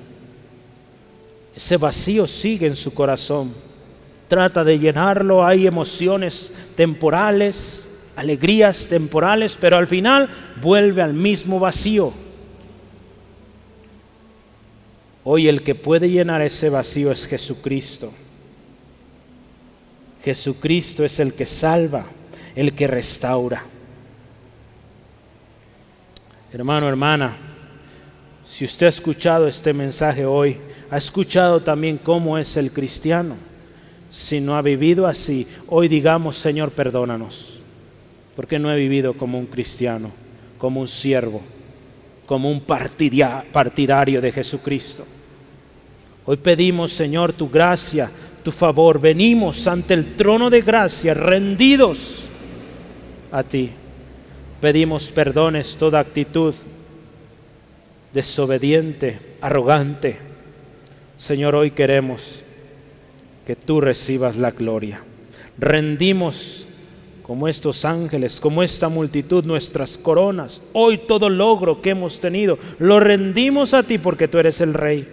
[1.56, 3.66] Ese vacío sigue en su corazón
[4.28, 10.30] trata de llenarlo, hay emociones temporales, alegrías temporales, pero al final
[10.62, 12.14] vuelve al mismo vacío.
[15.24, 18.12] Hoy el que puede llenar ese vacío es Jesucristo.
[20.26, 22.06] Jesucristo es el que salva,
[22.56, 23.64] el que restaura.
[26.52, 27.38] Hermano, hermana,
[28.46, 30.58] si usted ha escuchado este mensaje hoy,
[30.92, 33.38] ha escuchado también cómo es el cristiano
[34.16, 37.60] si no ha vivido así, hoy digamos, Señor, perdónanos,
[38.34, 40.10] porque no he vivido como un cristiano,
[40.58, 41.42] como un siervo,
[42.26, 45.06] como un partidario de Jesucristo.
[46.26, 48.10] Hoy pedimos, Señor, tu gracia,
[48.46, 49.02] tu favor.
[49.02, 52.24] Venimos ante el trono de gracia, rendidos
[53.32, 53.72] a ti.
[54.62, 56.54] Pedimos perdones toda actitud
[58.14, 60.18] desobediente, arrogante.
[61.18, 62.44] Señor, hoy queremos
[63.48, 65.02] que tú recibas la gloria.
[65.58, 66.68] Rendimos
[67.24, 70.62] como estos ángeles, como esta multitud, nuestras coronas.
[70.74, 75.08] Hoy todo logro que hemos tenido, lo rendimos a ti porque tú eres el rey.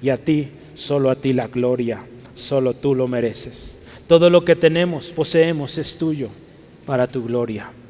[0.00, 2.06] Y a ti, solo a ti la gloria,
[2.40, 3.76] solo tú lo mereces.
[4.06, 6.28] Todo lo que tenemos, poseemos, es tuyo
[6.84, 7.70] para tu gloria.